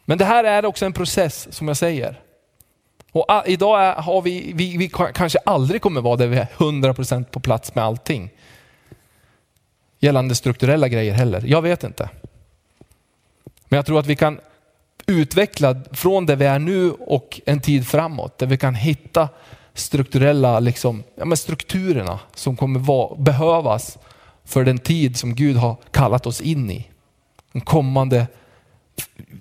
Men 0.06 0.18
det 0.18 0.26
här 0.26 0.44
är 0.44 0.66
också 0.66 0.86
en 0.86 0.94
process 0.94 1.48
som 1.56 1.68
jag 1.68 1.78
säger. 1.78 2.22
Och 3.12 3.44
idag 3.46 3.82
är, 3.82 3.94
har 3.94 4.22
vi, 4.22 4.52
vi, 4.56 4.78
vi 4.78 4.90
kanske 5.14 5.40
aldrig 5.46 5.82
kommer 5.82 6.02
vara 6.02 6.16
där 6.16 6.28
vi 6.28 6.38
är 6.38 6.48
100% 6.58 7.24
på 7.24 7.40
plats 7.40 7.76
med 7.76 7.84
allting. 7.84 8.30
Gällande 10.00 10.36
strukturella 10.36 10.88
grejer 10.88 11.14
heller. 11.14 11.44
Jag 11.46 11.62
vet 11.62 11.84
inte. 11.84 12.10
Men 13.66 13.78
jag 13.78 13.86
tror 13.86 14.00
att 14.00 14.06
vi 14.06 14.16
kan 14.16 14.40
utveckla 15.08 15.76
från 15.92 16.26
där 16.26 16.36
vi 16.36 16.46
är 16.46 16.60
nu 16.60 16.92
och 16.92 17.42
en 17.46 17.62
tid 17.62 17.88
framåt. 17.88 18.38
Där 18.38 18.48
vi 18.48 18.58
kan 18.58 18.76
hitta 18.76 19.30
strukturella 19.74 20.60
liksom, 20.60 21.04
ja, 21.16 21.36
strukturerna 21.36 22.20
som 22.36 22.58
kommer 22.58 22.80
vara, 22.80 23.16
behövas 23.16 23.98
för 24.50 24.64
den 24.64 24.78
tid 24.78 25.18
som 25.18 25.36
Gud 25.36 25.56
har 25.56 25.78
kallat 25.92 26.26
oss 26.26 26.42
in 26.42 26.72
i. 26.72 26.88
De, 27.52 27.62
kommande, 27.62 28.28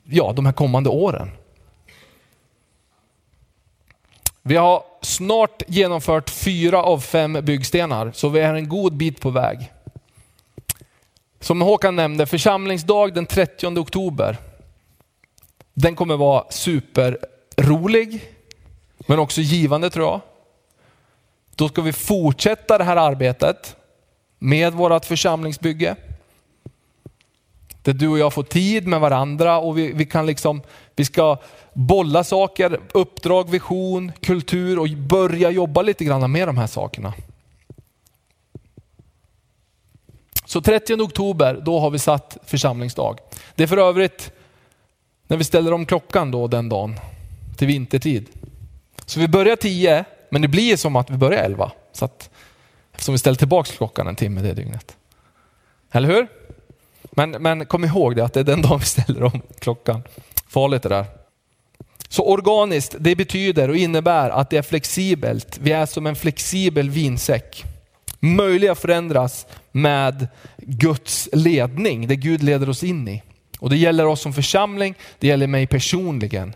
ja, 0.04 0.32
de 0.32 0.46
här 0.46 0.52
kommande 0.52 0.90
åren. 0.90 1.30
Vi 4.42 4.56
har 4.56 4.82
snart 5.02 5.62
genomfört 5.66 6.30
fyra 6.30 6.82
av 6.82 7.00
fem 7.00 7.32
byggstenar, 7.32 8.12
så 8.14 8.28
vi 8.28 8.40
är 8.40 8.54
en 8.54 8.68
god 8.68 8.96
bit 8.96 9.20
på 9.20 9.30
väg. 9.30 9.72
Som 11.40 11.60
Håkan 11.60 11.96
nämnde, 11.96 12.26
församlingsdag 12.26 13.14
den 13.14 13.26
30 13.26 13.66
oktober. 13.78 14.36
Den 15.74 15.94
kommer 15.94 16.16
vara 16.16 16.44
superrolig, 16.50 18.20
men 18.98 19.18
också 19.18 19.40
givande 19.40 19.90
tror 19.90 20.06
jag. 20.06 20.20
Då 21.54 21.68
ska 21.68 21.82
vi 21.82 21.92
fortsätta 21.92 22.78
det 22.78 22.84
här 22.84 22.96
arbetet 22.96 23.77
med 24.38 24.72
vårt 24.72 25.04
församlingsbygge. 25.04 25.96
Där 27.82 27.92
du 27.92 28.08
och 28.08 28.18
jag 28.18 28.32
får 28.32 28.42
tid 28.42 28.86
med 28.86 29.00
varandra 29.00 29.58
och 29.58 29.78
vi, 29.78 29.92
vi 29.92 30.06
kan 30.06 30.26
liksom, 30.26 30.62
vi 30.96 31.04
ska 31.04 31.38
bolla 31.72 32.24
saker, 32.24 32.80
uppdrag, 32.92 33.50
vision, 33.50 34.12
kultur 34.20 34.78
och 34.78 34.88
börja 34.88 35.50
jobba 35.50 35.82
lite 35.82 36.04
grann 36.04 36.32
med 36.32 36.48
de 36.48 36.58
här 36.58 36.66
sakerna. 36.66 37.14
Så 40.44 40.60
30 40.60 40.94
oktober, 40.94 41.62
då 41.64 41.80
har 41.80 41.90
vi 41.90 41.98
satt 41.98 42.36
församlingsdag. 42.44 43.18
Det 43.54 43.62
är 43.62 43.66
för 43.66 43.76
övrigt 43.76 44.32
när 45.26 45.36
vi 45.36 45.44
ställer 45.44 45.72
om 45.72 45.86
klockan 45.86 46.30
då 46.30 46.46
den 46.46 46.68
dagen 46.68 47.00
till 47.56 47.66
vintertid. 47.66 48.28
Så 49.06 49.20
vi 49.20 49.28
börjar 49.28 49.56
10, 49.56 50.04
men 50.30 50.42
det 50.42 50.48
blir 50.48 50.76
som 50.76 50.96
att 50.96 51.10
vi 51.10 51.16
börjar 51.16 51.42
11. 51.42 51.72
Så 51.92 52.08
som 52.98 53.12
eftersom 53.12 53.12
vi 53.12 53.18
ställer 53.18 53.36
tillbaka 53.36 53.72
klockan 53.72 54.06
en 54.06 54.16
timme 54.16 54.42
det 54.42 54.54
dygnet. 54.54 54.96
Eller 55.92 56.08
hur? 56.08 56.26
Men, 57.02 57.30
men 57.30 57.66
kom 57.66 57.84
ihåg 57.84 58.16
det 58.16 58.24
att 58.24 58.32
det 58.32 58.40
är 58.40 58.44
den 58.44 58.62
dagen 58.68 58.78
vi 58.78 58.84
ställer 58.84 59.22
om 59.22 59.42
klockan. 59.58 60.02
Farligt 60.48 60.82
det 60.82 60.88
där. 60.88 61.06
Så 62.08 62.26
organiskt, 62.26 62.96
det 62.98 63.16
betyder 63.16 63.68
och 63.68 63.76
innebär 63.76 64.30
att 64.30 64.50
det 64.50 64.56
är 64.56 64.62
flexibelt. 64.62 65.58
Vi 65.62 65.72
är 65.72 65.86
som 65.86 66.06
en 66.06 66.16
flexibel 66.16 66.90
vinsäck. 66.90 67.64
Möjliga 68.20 68.72
att 68.72 68.78
förändras 68.78 69.46
med 69.72 70.28
Guds 70.56 71.28
ledning, 71.32 72.08
det 72.08 72.16
Gud 72.16 72.42
leder 72.42 72.68
oss 72.68 72.82
in 72.82 73.08
i. 73.08 73.22
Och 73.58 73.70
det 73.70 73.76
gäller 73.76 74.06
oss 74.06 74.20
som 74.20 74.32
församling, 74.32 74.94
det 75.18 75.26
gäller 75.26 75.46
mig 75.46 75.66
personligen. 75.66 76.54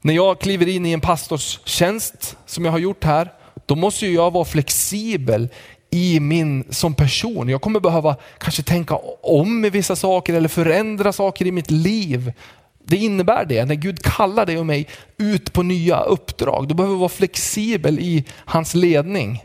När 0.00 0.14
jag 0.14 0.40
kliver 0.40 0.68
in 0.68 0.86
i 0.86 0.92
en 0.92 1.00
pastorstjänst 1.00 2.36
som 2.46 2.64
jag 2.64 2.72
har 2.72 2.78
gjort 2.78 3.04
här, 3.04 3.32
då 3.66 3.74
måste 3.74 4.06
jag 4.06 4.30
vara 4.30 4.44
flexibel 4.44 5.48
i 5.90 6.20
min 6.20 6.64
som 6.70 6.94
person. 6.94 7.48
Jag 7.48 7.62
kommer 7.62 7.80
behöva 7.80 8.16
kanske 8.38 8.62
tänka 8.62 8.96
om 9.22 9.64
i 9.64 9.70
vissa 9.70 9.96
saker 9.96 10.34
eller 10.34 10.48
förändra 10.48 11.12
saker 11.12 11.46
i 11.46 11.52
mitt 11.52 11.70
liv. 11.70 12.32
Det 12.84 12.96
innebär 12.96 13.44
det, 13.44 13.64
när 13.64 13.74
Gud 13.74 14.02
kallar 14.02 14.46
dig 14.46 14.58
och 14.58 14.66
mig 14.66 14.88
ut 15.16 15.52
på 15.52 15.62
nya 15.62 16.00
uppdrag, 16.00 16.68
då 16.68 16.74
behöver 16.74 16.94
vi 16.94 17.00
vara 17.00 17.08
flexibel 17.08 17.98
i 17.98 18.24
hans 18.30 18.74
ledning. 18.74 19.44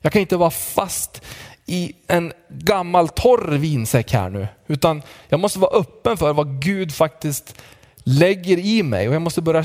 Jag 0.00 0.12
kan 0.12 0.20
inte 0.20 0.36
vara 0.36 0.50
fast 0.50 1.22
i 1.66 1.92
en 2.06 2.32
gammal 2.48 3.08
torr 3.08 3.58
vinsäck 3.58 4.12
här 4.12 4.30
nu, 4.30 4.48
utan 4.66 5.02
jag 5.28 5.40
måste 5.40 5.58
vara 5.58 5.78
öppen 5.78 6.16
för 6.16 6.32
vad 6.32 6.62
Gud 6.62 6.94
faktiskt 6.94 7.62
lägger 8.04 8.58
i 8.58 8.82
mig 8.82 9.08
och 9.08 9.14
jag 9.14 9.22
måste 9.22 9.42
börja 9.42 9.64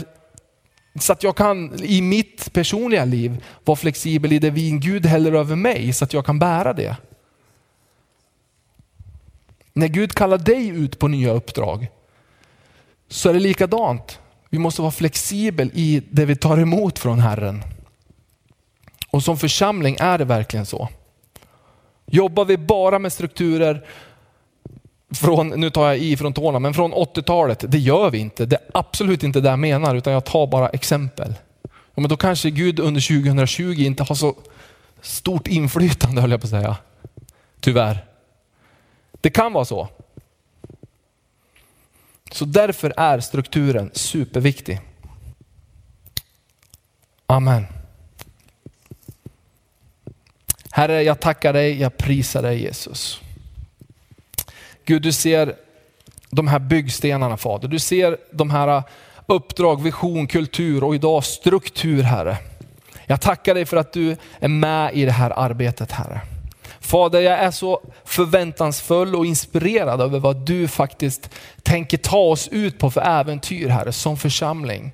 så 1.00 1.14
att 1.14 1.24
jag 1.24 1.36
kan 1.36 1.84
i 1.84 2.02
mitt 2.02 2.54
personliga 2.54 3.06
liv 3.06 3.44
vara 3.64 3.76
flexibel 3.76 4.34
i 4.34 4.40
det 4.40 4.50
vin 4.50 4.80
Gud 4.80 5.06
häller 5.06 5.34
över 5.34 5.56
mig 5.56 5.94
så 5.94 6.06
att 6.06 6.14
jag 6.14 6.26
kan 6.26 6.40
bära 6.40 6.74
det. 6.74 6.98
När 9.74 9.88
Gud 9.88 10.14
kallar 10.14 10.38
dig 10.38 10.68
ut 10.68 11.00
på 11.00 11.08
nya 11.08 11.32
uppdrag 11.32 11.88
så 13.08 13.30
är 13.30 13.34
det 13.34 13.40
likadant. 13.40 14.20
Vi 14.50 14.60
måste 14.60 14.82
vara 14.82 14.92
flexibel 14.92 15.72
i 15.74 16.04
det 16.10 16.26
vi 16.26 16.36
tar 16.36 16.58
emot 16.58 17.00
från 17.00 17.20
Herren. 17.20 17.64
Och 19.10 19.24
som 19.24 19.38
församling 19.38 19.98
är 20.00 20.18
det 20.18 20.26
verkligen 20.26 20.66
så. 20.66 20.90
Jobbar 22.06 22.46
vi 22.46 22.58
bara 22.58 23.00
med 23.00 23.14
strukturer 23.14 23.88
från, 25.14 25.48
nu 25.48 25.70
tar 25.70 25.88
jag 25.88 25.98
i 25.98 26.18
från 26.18 26.34
tårna, 26.34 26.60
men 26.60 26.74
från 26.74 26.94
80-talet, 26.94 27.66
det 27.68 27.78
gör 27.78 28.10
vi 28.10 28.18
inte. 28.18 28.46
Det 28.46 28.56
är 28.56 28.64
absolut 28.74 29.24
inte 29.24 29.42
det 29.42 29.50
jag 29.50 29.60
menar, 29.60 29.96
utan 29.96 30.14
jag 30.14 30.26
tar 30.26 30.48
bara 30.48 30.70
exempel. 30.70 31.34
Ja, 31.64 32.02
men 32.02 32.10
då 32.10 32.18
kanske 32.18 32.50
Gud 32.50 32.80
under 32.80 33.24
2020 33.24 33.76
inte 33.78 34.04
har 34.04 34.16
så 34.16 34.36
stort 35.02 35.48
inflytande, 35.48 36.22
höll 36.22 36.32
jag 36.32 36.42
på 36.42 36.46
att 36.46 36.52
säga. 36.52 36.78
Tyvärr. 37.60 38.06
Det 39.22 39.30
kan 39.30 39.54
vara 39.54 39.66
så. 39.66 39.88
Så 42.32 42.46
därför 42.46 42.94
är 42.98 43.20
strukturen 43.20 43.92
superviktig. 43.94 44.82
Amen. 47.26 47.66
Herre, 50.72 51.04
jag 51.04 51.20
tackar 51.20 51.54
dig, 51.54 51.82
jag 51.82 51.98
prisar 51.98 52.42
dig 52.42 52.62
Jesus. 52.62 53.22
Gud, 54.86 55.02
du 55.02 55.12
ser 55.12 55.56
de 56.30 56.48
här 56.48 56.60
byggstenarna 56.60 57.38
Fader. 57.38 57.68
Du 57.68 57.80
ser 57.80 58.18
de 58.32 58.50
här 58.50 58.68
äh, 58.68 58.84
uppdrag, 59.26 59.84
vision, 59.84 60.28
kultur 60.28 60.84
och 60.84 60.96
idag 60.96 61.24
struktur 61.24 62.04
Herre. 62.04 62.38
Jag 63.06 63.22
tackar 63.22 63.54
dig 63.54 63.66
för 63.66 63.78
att 63.78 63.94
du 63.94 64.18
är 64.40 64.48
med 64.48 64.94
i 64.94 65.06
det 65.06 65.12
här 65.12 65.34
arbetet 65.36 65.92
Herre. 65.92 66.22
Fader, 66.80 67.22
jag 67.22 67.40
är 67.40 67.52
så 67.52 67.82
förväntansfull 68.04 69.16
och 69.16 69.26
inspirerad 69.26 70.02
över 70.02 70.20
vad 70.20 70.36
du 70.46 70.68
faktiskt 70.68 71.30
tänker 71.64 71.98
ta 71.98 72.18
oss 72.18 72.48
ut 72.48 72.80
på 72.80 72.92
för 72.92 73.02
äventyr 73.02 73.68
Herre, 73.68 73.92
som 73.92 74.18
församling. 74.18 74.92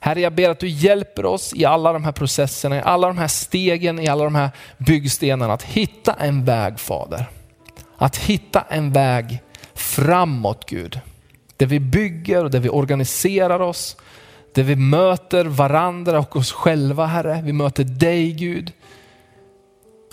Herre, 0.00 0.20
jag 0.20 0.32
ber 0.32 0.50
att 0.50 0.60
du 0.60 0.68
hjälper 0.68 1.24
oss 1.24 1.54
i 1.54 1.64
alla 1.64 1.92
de 1.92 2.04
här 2.04 2.12
processerna, 2.12 2.76
i 2.76 2.80
alla 2.80 3.06
de 3.06 3.18
här 3.18 3.28
stegen, 3.28 3.98
i 3.98 4.08
alla 4.08 4.24
de 4.24 4.34
här 4.34 4.50
byggstenarna 4.78 5.52
att 5.52 5.62
hitta 5.62 6.14
en 6.14 6.44
väg 6.44 6.78
Fader. 6.78 7.26
Att 7.98 8.16
hitta 8.16 8.60
en 8.60 8.92
väg 8.92 9.42
framåt 9.74 10.70
Gud. 10.70 11.00
Där 11.56 11.66
vi 11.66 11.80
bygger 11.80 12.44
och 12.44 12.50
där 12.50 12.60
vi 12.60 12.68
organiserar 12.68 13.60
oss. 13.60 13.96
Där 14.54 14.62
vi 14.62 14.76
möter 14.76 15.44
varandra 15.44 16.18
och 16.18 16.36
oss 16.36 16.52
själva 16.52 17.06
Herre. 17.06 17.42
Vi 17.44 17.52
möter 17.52 17.84
dig 17.84 18.32
Gud. 18.32 18.72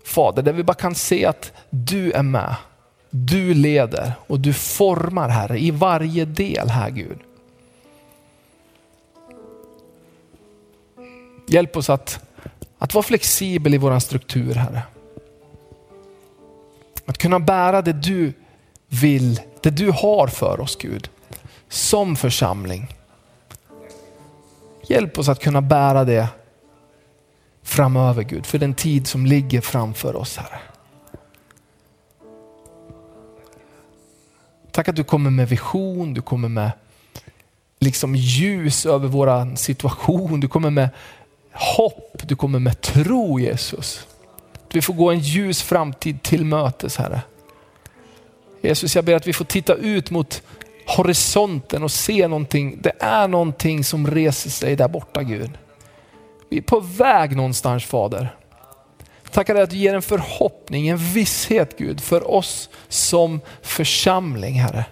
Fader, 0.05 0.43
där 0.43 0.53
vi 0.53 0.63
bara 0.63 0.73
kan 0.73 0.95
se 0.95 1.25
att 1.25 1.53
du 1.69 2.11
är 2.11 2.23
med. 2.23 2.55
Du 3.09 3.53
leder 3.53 4.13
och 4.27 4.39
du 4.39 4.53
formar 4.53 5.29
Herre 5.29 5.59
i 5.59 5.71
varje 5.71 6.25
del 6.25 6.69
här 6.69 6.89
Gud. 6.89 7.19
Hjälp 11.47 11.77
oss 11.77 11.89
att, 11.89 12.19
att 12.77 12.93
vara 12.93 13.03
flexibel 13.03 13.73
i 13.73 13.77
vår 13.77 13.99
struktur, 13.99 14.53
Herre. 14.53 14.81
Att 17.05 17.17
kunna 17.17 17.39
bära 17.39 17.81
det 17.81 17.93
du 17.93 18.33
vill, 18.87 19.41
det 19.61 19.69
du 19.69 19.91
har 19.91 20.27
för 20.27 20.59
oss 20.59 20.75
Gud, 20.75 21.09
som 21.69 22.15
församling. 22.15 22.87
Hjälp 24.87 25.19
oss 25.19 25.29
att 25.29 25.39
kunna 25.39 25.61
bära 25.61 26.03
det 26.03 26.27
framöver 27.63 28.23
Gud, 28.23 28.45
för 28.45 28.57
den 28.57 28.73
tid 28.73 29.07
som 29.07 29.25
ligger 29.25 29.61
framför 29.61 30.15
oss 30.15 30.37
Herre. 30.37 30.59
Tack 34.71 34.87
att 34.87 34.95
du 34.95 35.03
kommer 35.03 35.29
med 35.29 35.49
vision, 35.49 36.13
du 36.13 36.21
kommer 36.21 36.49
med 36.49 36.71
liksom 37.79 38.15
ljus 38.15 38.85
över 38.85 39.07
vår 39.07 39.55
situation, 39.55 40.39
du 40.39 40.47
kommer 40.47 40.69
med 40.69 40.89
hopp, 41.51 42.21
du 42.23 42.35
kommer 42.35 42.59
med 42.59 42.81
tro 42.81 43.39
Jesus. 43.39 44.07
Att 44.68 44.76
vi 44.76 44.82
får 44.82 44.93
gå 44.93 45.11
en 45.11 45.20
ljus 45.20 45.61
framtid 45.61 46.24
till 46.24 46.45
mötes 46.45 46.97
Herre. 46.97 47.22
Jesus 48.61 48.95
jag 48.95 49.05
ber 49.05 49.16
att 49.16 49.28
vi 49.28 49.34
får 49.34 49.45
titta 49.45 49.74
ut 49.74 50.11
mot 50.11 50.43
horisonten 50.86 51.84
och 51.84 51.91
se 51.91 52.28
någonting. 52.28 52.78
Det 52.82 52.93
är 52.99 53.28
någonting 53.28 53.84
som 53.84 54.07
reser 54.07 54.49
sig 54.49 54.76
där 54.76 54.88
borta 54.88 55.24
Gud. 55.24 55.51
Vi 56.49 56.57
är 56.57 56.61
på 56.61 56.80
väg 56.80 57.36
någonstans 57.36 57.86
Fader. 57.86 58.36
Tackar 59.32 59.53
dig 59.53 59.63
att 59.63 59.70
du 59.70 59.78
ger 59.78 59.95
en 59.95 60.01
förhoppning, 60.01 60.88
en 60.88 60.97
visshet 60.97 61.78
Gud 61.78 62.01
för 62.01 62.32
oss 62.32 62.70
som 62.88 63.41
församling 63.61 64.53
Herre. 64.53 64.86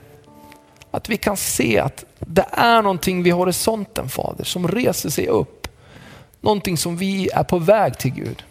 Att 0.91 1.09
vi 1.09 1.17
kan 1.17 1.37
se 1.37 1.79
att 1.79 2.05
det 2.19 2.45
är 2.51 2.81
någonting 2.81 3.23
vid 3.23 3.33
horisonten 3.33 4.09
Fader 4.09 4.43
som 4.43 4.67
reser 4.67 5.09
sig 5.09 5.27
upp. 5.27 5.67
Någonting 6.41 6.77
som 6.77 6.97
vi 6.97 7.29
är 7.29 7.43
på 7.43 7.57
väg 7.57 7.97
till 7.97 8.11
Gud. 8.11 8.43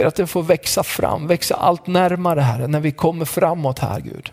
Ber 0.00 0.06
att 0.06 0.14
den 0.14 0.26
får 0.26 0.42
växa 0.42 0.82
fram, 0.82 1.26
växa 1.26 1.54
allt 1.54 1.86
närmare 1.86 2.40
Herre 2.40 2.66
när 2.66 2.80
vi 2.80 2.92
kommer 2.92 3.24
framåt 3.24 3.78
här 3.78 4.00
Gud. 4.00 4.32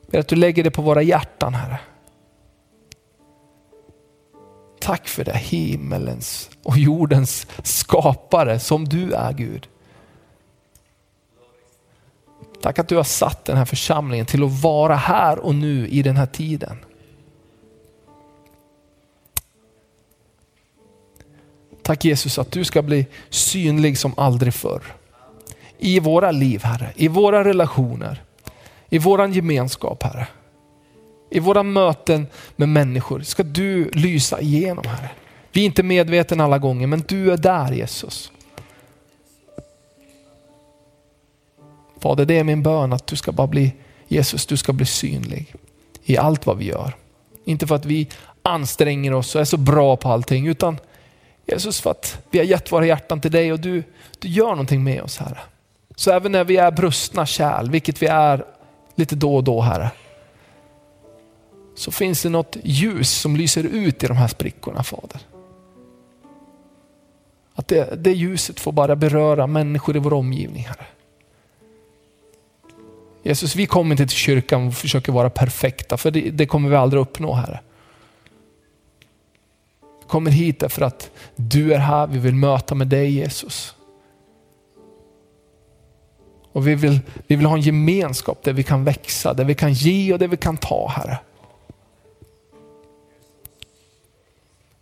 Jag 0.00 0.10
ber 0.10 0.18
att 0.18 0.28
du 0.28 0.36
lägger 0.36 0.64
det 0.64 0.70
på 0.70 0.82
våra 0.82 1.02
hjärtan 1.02 1.54
Herre. 1.54 1.80
Tack 4.80 5.08
för 5.08 5.24
det 5.24 5.36
himmelens 5.36 6.50
och 6.62 6.78
jordens 6.78 7.46
skapare 7.62 8.58
som 8.58 8.84
du 8.84 9.12
är 9.12 9.32
Gud. 9.32 9.68
Tack 12.62 12.78
att 12.78 12.88
du 12.88 12.96
har 12.96 13.04
satt 13.04 13.44
den 13.44 13.56
här 13.56 13.64
församlingen 13.64 14.26
till 14.26 14.44
att 14.44 14.62
vara 14.62 14.96
här 14.96 15.38
och 15.38 15.54
nu 15.54 15.88
i 15.88 16.02
den 16.02 16.16
här 16.16 16.26
tiden. 16.26 16.76
Tack 21.90 22.04
Jesus 22.04 22.38
att 22.38 22.52
du 22.52 22.64
ska 22.64 22.82
bli 22.82 23.06
synlig 23.30 23.98
som 23.98 24.14
aldrig 24.16 24.54
förr. 24.54 24.82
I 25.78 26.00
våra 26.00 26.30
liv 26.30 26.62
Herre, 26.62 26.92
i 26.96 27.08
våra 27.08 27.44
relationer, 27.44 28.22
i 28.88 28.98
våran 28.98 29.32
gemenskap 29.32 30.02
Herre. 30.02 30.26
I 31.30 31.40
våra 31.40 31.62
möten 31.62 32.26
med 32.56 32.68
människor 32.68 33.20
ska 33.20 33.42
du 33.42 33.90
lysa 33.90 34.40
igenom 34.40 34.84
Herre. 34.86 35.10
Vi 35.52 35.60
är 35.60 35.64
inte 35.64 35.82
medvetna 35.82 36.44
alla 36.44 36.58
gånger 36.58 36.86
men 36.86 37.04
du 37.08 37.32
är 37.32 37.36
där 37.36 37.72
Jesus. 37.72 38.32
Fader 42.00 42.24
det 42.24 42.38
är 42.38 42.44
min 42.44 42.62
bön 42.62 42.92
att 42.92 43.06
du 43.06 43.16
ska 43.16 43.32
bara 43.32 43.46
bli 43.46 43.72
Jesus, 44.08 44.46
du 44.46 44.56
ska 44.56 44.72
bli 44.72 44.86
synlig 44.86 45.54
i 46.04 46.16
allt 46.16 46.46
vad 46.46 46.58
vi 46.58 46.64
gör. 46.64 46.96
Inte 47.44 47.66
för 47.66 47.74
att 47.74 47.84
vi 47.84 48.08
anstränger 48.42 49.14
oss 49.14 49.34
och 49.34 49.40
är 49.40 49.44
så 49.44 49.56
bra 49.56 49.96
på 49.96 50.08
allting 50.08 50.46
utan 50.46 50.78
Jesus 51.50 51.80
för 51.80 51.90
att 51.90 52.18
vi 52.30 52.38
har 52.38 52.44
gett 52.44 52.72
våra 52.72 52.86
hjärtan 52.86 53.20
till 53.20 53.30
dig 53.30 53.52
och 53.52 53.60
du, 53.60 53.82
du 54.18 54.28
gör 54.28 54.50
någonting 54.50 54.84
med 54.84 55.02
oss 55.02 55.18
Herre. 55.18 55.38
Så 55.96 56.10
även 56.10 56.32
när 56.32 56.44
vi 56.44 56.56
är 56.56 56.70
brustna 56.70 57.26
kärl, 57.26 57.70
vilket 57.70 58.02
vi 58.02 58.06
är 58.06 58.44
lite 58.94 59.16
då 59.16 59.36
och 59.36 59.44
då 59.44 59.60
Herre, 59.60 59.90
så 61.74 61.90
finns 61.90 62.22
det 62.22 62.28
något 62.28 62.56
ljus 62.62 63.10
som 63.10 63.36
lyser 63.36 63.64
ut 63.64 64.02
i 64.02 64.06
de 64.06 64.16
här 64.16 64.28
sprickorna 64.28 64.82
Fader. 64.82 65.20
Att 67.54 67.68
det, 67.68 68.04
det 68.04 68.12
ljuset 68.12 68.60
får 68.60 68.72
bara 68.72 68.96
beröra 68.96 69.46
människor 69.46 69.96
i 69.96 69.98
vår 69.98 70.12
omgivning 70.12 70.62
Herre. 70.62 70.86
Jesus, 73.22 73.56
vi 73.56 73.66
kommer 73.66 73.90
inte 73.90 74.06
till 74.06 74.16
kyrkan 74.16 74.66
och 74.66 74.74
försöker 74.74 75.12
vara 75.12 75.30
perfekta, 75.30 75.96
för 75.96 76.10
det, 76.10 76.20
det 76.20 76.46
kommer 76.46 76.68
vi 76.68 76.76
aldrig 76.76 77.02
uppnå 77.02 77.34
Herre 77.34 77.60
kommer 80.10 80.30
hit 80.30 80.60
därför 80.60 80.82
att 80.82 81.10
du 81.36 81.74
är 81.74 81.78
här, 81.78 82.06
vi 82.06 82.18
vill 82.18 82.34
möta 82.34 82.74
med 82.74 82.86
dig 82.86 83.10
Jesus. 83.10 83.74
Och 86.52 86.68
vi 86.68 86.74
vill, 86.74 87.00
vi 87.26 87.36
vill 87.36 87.46
ha 87.46 87.54
en 87.54 87.60
gemenskap 87.60 88.42
där 88.42 88.52
vi 88.52 88.62
kan 88.62 88.84
växa, 88.84 89.34
där 89.34 89.44
vi 89.44 89.54
kan 89.54 89.72
ge 89.72 90.12
och 90.12 90.18
där 90.18 90.28
vi 90.28 90.36
kan 90.36 90.56
ta 90.56 90.88
Herre. 90.88 91.18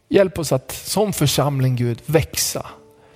Hjälp 0.09 0.39
oss 0.39 0.53
att 0.53 0.72
som 0.72 1.12
församling 1.12 1.76
Gud 1.76 2.03
växa, 2.07 2.66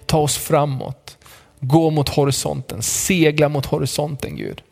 ta 0.07 0.19
oss 0.19 0.37
framåt, 0.37 1.19
gå 1.61 1.91
mot 1.91 2.09
horisonten, 2.09 2.83
segla 2.83 3.49
mot 3.49 3.67
horisonten 3.67 4.37
Gud. 4.37 4.63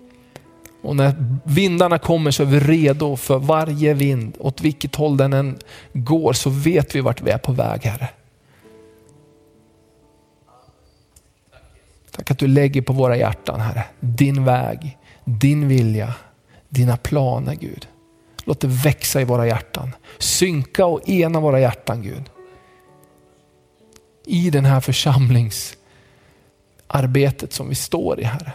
Och 0.83 0.97
när 0.97 1.15
vindarna 1.45 1.99
kommer 1.99 2.31
så 2.31 2.43
är 2.43 2.47
vi 2.47 2.61
redo 2.61 3.17
för 3.17 3.39
varje 3.39 3.95
vind. 3.95 4.37
Åt 4.39 4.61
vilket 4.61 4.97
håll 4.97 5.17
den 5.17 5.33
än 5.33 5.59
går 5.93 6.33
så 6.33 6.51
vet 6.51 6.95
vi 6.95 7.01
vart 7.01 7.23
vi 7.23 7.31
är 7.31 7.39
på 7.39 7.53
väg 7.53 7.83
Herre. 7.83 8.09
Tack 12.11 12.31
att 12.31 12.39
du 12.39 12.47
lägger 12.47 12.83
på 12.83 12.93
våra 12.93 13.17
hjärtan 13.17 13.61
Herre, 13.61 13.85
din 14.01 14.45
väg, 14.45 14.99
din 15.25 15.69
vilja, 15.69 16.15
dina 16.69 16.97
planer 16.97 17.55
Gud. 17.55 17.89
Låt 18.45 18.61
det 18.61 18.69
växa 18.69 19.21
i 19.21 19.25
våra 19.25 19.47
hjärtan. 19.47 19.95
Synka 20.19 20.87
och 20.87 21.09
ena 21.09 21.41
våra 21.41 21.61
hjärtan 21.61 22.03
Gud. 22.03 22.31
I 24.27 24.51
den 24.51 24.65
här 24.65 24.81
församlingsarbetet 24.81 27.53
som 27.53 27.69
vi 27.69 27.75
står 27.75 28.21
i 28.21 28.25
Herre. 28.25 28.53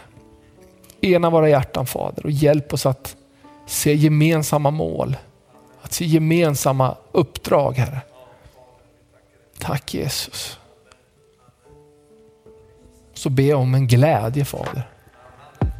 Ena 1.00 1.30
våra 1.30 1.48
hjärtan 1.48 1.86
Fader 1.86 2.24
och 2.24 2.30
hjälp 2.30 2.72
oss 2.72 2.86
att 2.86 3.16
se 3.66 3.94
gemensamma 3.94 4.70
mål. 4.70 5.16
Att 5.82 5.92
se 5.92 6.04
gemensamma 6.04 6.96
uppdrag 7.12 7.72
Herre. 7.76 8.00
Tack 9.58 9.94
Jesus. 9.94 10.58
Så 13.14 13.30
be 13.30 13.54
om 13.54 13.74
en 13.74 13.86
glädje 13.86 14.44
Fader. 14.44 14.88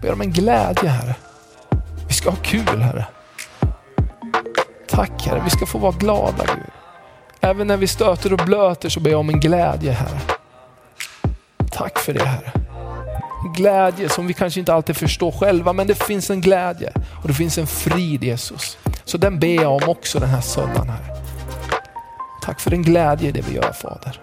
Be 0.02 0.12
om 0.12 0.20
en 0.20 0.32
glädje 0.32 0.88
Herre. 0.88 1.14
Vi 2.08 2.14
ska 2.14 2.30
ha 2.30 2.36
kul 2.36 2.80
Herre. 2.80 3.06
Tack 4.88 5.26
Herre, 5.26 5.42
vi 5.44 5.50
ska 5.50 5.66
få 5.66 5.78
vara 5.78 5.92
glada 5.92 6.44
Gud. 6.44 6.70
Även 7.40 7.66
när 7.66 7.76
vi 7.76 7.86
stöter 7.86 8.32
och 8.32 8.46
blöter 8.46 8.88
så 8.88 9.00
ber 9.00 9.10
jag 9.10 9.20
om 9.20 9.28
en 9.28 9.40
glädje 9.40 9.92
Herre. 9.92 10.20
Tack 11.70 11.98
för 11.98 12.12
det 12.12 12.24
Herre 12.24 12.65
glädje 13.52 14.08
som 14.08 14.26
vi 14.26 14.34
kanske 14.34 14.60
inte 14.60 14.74
alltid 14.74 14.96
förstår 14.96 15.32
själva, 15.32 15.72
men 15.72 15.86
det 15.86 15.94
finns 15.94 16.30
en 16.30 16.40
glädje 16.40 16.92
och 17.22 17.28
det 17.28 17.34
finns 17.34 17.58
en 17.58 17.66
frid 17.66 18.24
Jesus. 18.24 18.78
Så 19.04 19.18
den 19.18 19.38
ber 19.38 19.54
jag 19.54 19.72
om 19.82 19.88
också 19.88 20.18
den 20.18 20.28
här 20.28 20.40
söndagen 20.40 20.88
här. 20.88 21.16
Tack 22.42 22.60
för 22.60 22.70
den 22.70 22.82
glädje 22.82 23.28
i 23.28 23.32
det 23.32 23.48
vi 23.48 23.54
gör 23.54 23.72
Fader. 23.72 24.20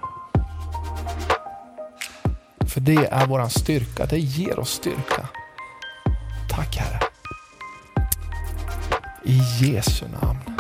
För 2.68 2.82
det 2.82 3.08
är 3.12 3.26
våran 3.26 3.50
styrka, 3.50 4.06
det 4.06 4.20
ger 4.20 4.60
oss 4.60 4.70
styrka. 4.70 5.28
Tack 6.50 6.76
Herre. 6.76 7.00
I 9.26 9.42
Jesu 9.60 10.06
namn. 10.22 10.53